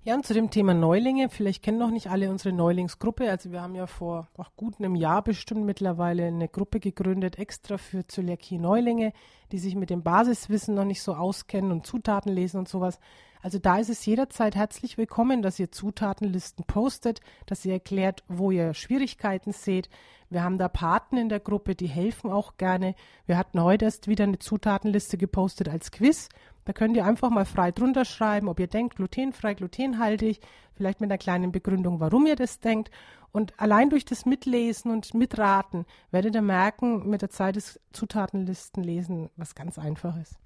Ja, 0.07 0.13
und 0.13 0.23
zu 0.23 0.35
dem 0.35 0.51
Thema 0.51 0.75
Neulinge, 0.75 1.29
vielleicht 1.29 1.63
kennen 1.63 1.79
noch 1.79 1.89
nicht 1.89 2.11
alle 2.11 2.29
unsere 2.29 2.53
Neulingsgruppe. 2.53 3.27
Also 3.27 3.51
wir 3.51 3.63
haben 3.63 3.73
ja 3.73 3.87
vor 3.87 4.27
auch 4.37 4.55
gut 4.55 4.75
einem 4.77 4.93
Jahr 4.93 5.23
bestimmt 5.23 5.65
mittlerweile 5.65 6.27
eine 6.27 6.47
Gruppe 6.47 6.79
gegründet, 6.79 7.39
extra 7.39 7.79
für 7.79 8.05
Zöliakie-Neulinge, 8.05 9.13
die 9.51 9.57
sich 9.57 9.73
mit 9.73 9.89
dem 9.89 10.03
Basiswissen 10.03 10.75
noch 10.75 10.85
nicht 10.85 11.01
so 11.01 11.15
auskennen 11.15 11.71
und 11.71 11.87
Zutaten 11.87 12.31
lesen 12.31 12.59
und 12.59 12.69
sowas. 12.69 12.99
Also 13.41 13.57
da 13.57 13.79
ist 13.79 13.89
es 13.89 14.05
jederzeit 14.05 14.55
herzlich 14.55 14.99
willkommen, 14.99 15.41
dass 15.41 15.57
ihr 15.57 15.71
Zutatenlisten 15.71 16.65
postet, 16.65 17.21
dass 17.47 17.65
ihr 17.65 17.73
erklärt, 17.73 18.23
wo 18.27 18.51
ihr 18.51 18.75
Schwierigkeiten 18.75 19.53
seht. 19.53 19.89
Wir 20.29 20.43
haben 20.43 20.59
da 20.59 20.69
Paten 20.69 21.17
in 21.17 21.29
der 21.29 21.39
Gruppe, 21.39 21.73
die 21.73 21.87
helfen 21.87 22.29
auch 22.29 22.57
gerne. 22.57 22.93
Wir 23.25 23.39
hatten 23.39 23.59
heute 23.59 23.85
erst 23.85 24.07
wieder 24.07 24.25
eine 24.25 24.37
Zutatenliste 24.37 25.17
gepostet 25.17 25.67
als 25.67 25.91
Quiz. 25.91 26.29
Da 26.65 26.73
könnt 26.73 26.97
ihr 26.97 27.06
einfach 27.06 27.30
mal 27.30 27.45
frei 27.45 27.71
drunter 27.71 28.06
schreiben, 28.06 28.49
ob 28.49 28.60
ihr 28.60 28.67
denkt, 28.67 28.95
glutenfrei, 28.95 29.54
glutenhaltig, 29.54 30.41
vielleicht 30.73 30.99
mit 30.99 31.12
einer 31.12 31.19
kleinen 31.19 31.51
Begründung, 31.51 31.99
warum 31.99 32.25
ihr 32.25 32.36
das 32.36 32.60
denkt. 32.60 32.89
Und 33.32 33.60
allein 33.60 33.91
durch 33.91 34.04
das 34.04 34.25
Mitlesen 34.25 34.91
und 34.91 35.13
Mitraten 35.13 35.86
werdet 36.10 36.34
ihr 36.34 36.41
merken, 36.41 37.08
mit 37.08 37.21
der 37.21 37.30
Zeit 37.30 37.56
des 37.56 37.80
Zutatenlistenlesen 37.93 39.30
was 39.36 39.54
ganz 39.54 39.78
Einfaches. 39.78 40.38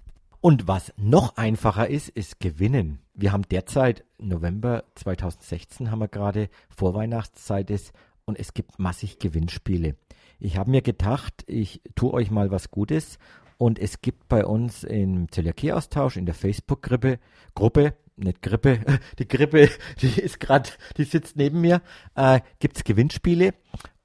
Und 0.42 0.68
was 0.68 0.92
noch 0.96 1.36
einfacher 1.36 1.88
ist, 1.88 2.08
ist 2.10 2.40
Gewinnen. 2.40 2.98
Wir 3.14 3.32
haben 3.32 3.48
derzeit 3.50 4.04
November 4.18 4.84
2016 4.96 5.90
haben 5.90 6.00
wir 6.00 6.08
gerade 6.08 6.50
Vorweihnachtszeit 6.68 7.70
ist 7.70 7.92
und 8.24 8.38
es 8.38 8.52
gibt 8.54 8.78
massig 8.78 9.18
Gewinnspiele. 9.18 9.96
Ich 10.38 10.56
habe 10.56 10.70
mir 10.70 10.82
gedacht, 10.82 11.44
ich 11.46 11.82
tue 11.94 12.12
euch 12.12 12.30
mal 12.30 12.50
was 12.50 12.70
Gutes 12.70 13.18
und 13.60 13.78
es 13.78 14.00
gibt 14.00 14.26
bei 14.30 14.46
uns 14.46 14.84
im 14.84 15.30
Zöliakie-Austausch 15.30 16.16
in 16.16 16.24
der 16.24 16.34
Facebook-Gruppe, 16.34 17.18
Gruppe, 17.54 17.92
nicht 18.16 18.40
Grippe, 18.40 18.80
die 19.18 19.28
Grippe, 19.28 19.68
die 20.00 20.18
ist 20.18 20.40
gerade, 20.40 20.70
die 20.96 21.04
sitzt 21.04 21.36
neben 21.36 21.60
mir, 21.60 21.82
äh, 22.14 22.40
gibt 22.58 22.78
es 22.78 22.84
Gewinnspiele. 22.84 23.52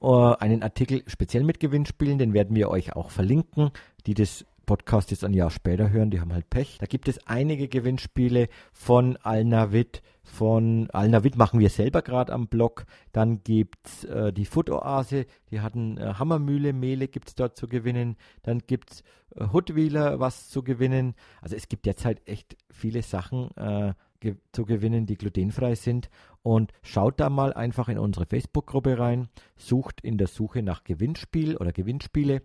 Uh, 0.01 0.35
einen 0.39 0.61
Artikel 0.61 1.03
speziell 1.07 1.45
mit 1.45 1.61
Gewinnspielen, 1.61 2.17
den 2.17 2.33
werden 2.33 2.53
wir 2.53 2.69
euch 2.69 2.97
auch 2.97 3.11
verlinken, 3.11 3.71
die 4.05 4.13
das 4.13 4.45
Podcast 4.65 5.09
jetzt 5.11 5.23
ein 5.23 5.33
Jahr 5.33 5.49
später 5.49 5.89
hören, 5.89 6.11
die 6.11 6.19
haben 6.19 6.33
halt 6.33 6.49
Pech. 6.49 6.77
Da 6.79 6.85
gibt 6.85 7.07
es 7.07 7.25
einige 7.25 7.69
Gewinnspiele 7.69 8.49
von 8.73 9.15
Alnavit. 9.23 10.01
Von 10.35 10.89
Alnavit 10.89 11.37
machen 11.37 11.61
wir 11.61 11.69
selber 11.69 12.01
gerade 12.01 12.33
am 12.33 12.47
Blog. 12.49 12.85
Dann 13.13 13.41
gibt's 13.45 14.03
äh, 14.03 14.33
die 14.33 14.43
Food 14.43 14.69
Oase, 14.69 15.27
die 15.49 15.61
hatten 15.61 15.97
äh, 15.97 16.15
Hammermühle, 16.15 16.73
Mehle 16.73 17.07
gibt's 17.07 17.35
dort 17.35 17.55
zu 17.55 17.69
gewinnen. 17.69 18.17
Dann 18.43 18.59
gibt's 18.59 19.01
äh, 19.33 19.45
Hoodwheeler 19.53 20.19
was 20.19 20.49
zu 20.49 20.61
gewinnen. 20.61 21.15
Also 21.41 21.55
es 21.55 21.69
gibt 21.69 21.85
derzeit 21.85 22.21
echt 22.27 22.57
viele 22.69 23.01
Sachen 23.01 23.49
äh, 23.55 23.93
ge 24.19 24.35
zu 24.51 24.65
gewinnen, 24.65 25.05
die 25.05 25.15
glutenfrei 25.15 25.75
sind. 25.75 26.09
Und 26.43 26.73
schaut 26.81 27.21
da 27.21 27.29
mal 27.29 27.53
einfach 27.53 27.87
in 27.87 27.97
unsere 27.97 28.25
Facebook-Gruppe 28.25 28.99
rein, 28.99 29.29
sucht 29.55 30.01
in 30.01 30.17
der 30.17 30.27
Suche 30.27 30.63
nach 30.63 30.83
Gewinnspiel 30.83 31.55
oder 31.55 31.71
Gewinnspiele 31.71 32.41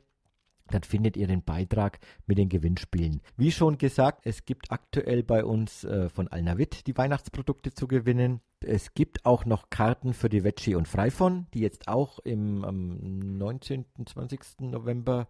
dann 0.70 0.82
findet 0.82 1.16
ihr 1.16 1.26
den 1.26 1.42
Beitrag 1.42 1.98
mit 2.26 2.38
den 2.38 2.48
Gewinnspielen. 2.48 3.20
Wie 3.36 3.52
schon 3.52 3.78
gesagt, 3.78 4.22
es 4.24 4.44
gibt 4.44 4.70
aktuell 4.70 5.22
bei 5.22 5.44
uns 5.44 5.84
äh, 5.84 6.08
von 6.08 6.28
Alnavit 6.28 6.86
die 6.86 6.96
Weihnachtsprodukte 6.96 7.72
zu 7.72 7.88
gewinnen. 7.88 8.40
Es 8.60 8.94
gibt 8.94 9.24
auch 9.24 9.44
noch 9.44 9.70
Karten 9.70 10.12
für 10.12 10.28
die 10.28 10.44
Veggie 10.44 10.74
und 10.74 10.88
Freifon, 10.88 11.46
die 11.54 11.60
jetzt 11.60 11.88
auch 11.88 12.18
im 12.20 12.64
am 12.64 13.18
19. 13.38 13.86
20. 14.06 14.60
November 14.60 15.28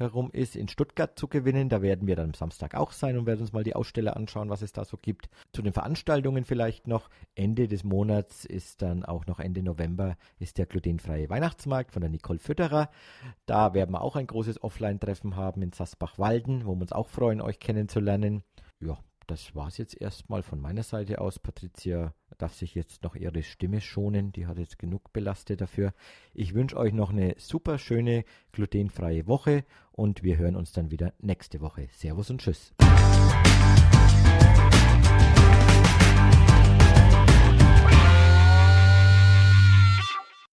herum 0.00 0.30
ist, 0.32 0.56
in 0.56 0.68
Stuttgart 0.68 1.18
zu 1.18 1.28
gewinnen. 1.28 1.68
Da 1.68 1.82
werden 1.82 2.08
wir 2.08 2.16
dann 2.16 2.30
am 2.30 2.34
Samstag 2.34 2.74
auch 2.74 2.92
sein 2.92 3.16
und 3.16 3.26
werden 3.26 3.40
uns 3.40 3.52
mal 3.52 3.64
die 3.64 3.76
Aussteller 3.76 4.16
anschauen, 4.16 4.50
was 4.50 4.62
es 4.62 4.72
da 4.72 4.84
so 4.84 4.96
gibt. 4.96 5.28
Zu 5.52 5.62
den 5.62 5.72
Veranstaltungen 5.72 6.44
vielleicht 6.44 6.88
noch. 6.88 7.08
Ende 7.34 7.68
des 7.68 7.84
Monats 7.84 8.44
ist 8.44 8.82
dann 8.82 9.04
auch 9.04 9.26
noch 9.26 9.38
Ende 9.38 9.62
November 9.62 10.16
ist 10.38 10.58
der 10.58 10.66
glutenfreie 10.66 11.30
Weihnachtsmarkt 11.30 11.92
von 11.92 12.00
der 12.00 12.10
Nicole 12.10 12.38
Fütterer. 12.38 12.90
Da 13.46 13.74
werden 13.74 13.92
wir 13.92 14.02
auch 14.02 14.16
ein 14.16 14.26
großes 14.26 14.62
Offline-Treffen 14.62 15.36
haben 15.36 15.62
in 15.62 15.72
Sasbach-Walden, 15.72 16.66
wo 16.66 16.74
wir 16.74 16.82
uns 16.82 16.92
auch 16.92 17.08
freuen, 17.08 17.40
euch 17.40 17.60
kennenzulernen. 17.60 18.42
Ja, 18.80 18.98
das 19.26 19.54
war 19.54 19.68
es 19.68 19.78
jetzt 19.78 20.00
erstmal 20.00 20.42
von 20.42 20.60
meiner 20.60 20.82
Seite 20.82 21.20
aus. 21.20 21.38
Patricia 21.38 22.14
darf 22.40 22.54
sich 22.54 22.74
jetzt 22.74 23.02
noch 23.02 23.16
ihre 23.16 23.42
Stimme 23.42 23.80
schonen. 23.80 24.32
Die 24.32 24.46
hat 24.46 24.58
jetzt 24.58 24.78
genug 24.78 25.12
belastet 25.12 25.60
dafür. 25.60 25.92
Ich 26.34 26.54
wünsche 26.54 26.76
euch 26.76 26.92
noch 26.92 27.10
eine 27.10 27.34
super 27.38 27.78
schöne 27.78 28.24
glutenfreie 28.52 29.26
Woche 29.26 29.64
und 29.92 30.22
wir 30.22 30.38
hören 30.38 30.56
uns 30.56 30.72
dann 30.72 30.90
wieder 30.90 31.12
nächste 31.20 31.60
Woche. 31.60 31.88
Servus 31.92 32.30
und 32.30 32.40
Tschüss. 32.40 32.74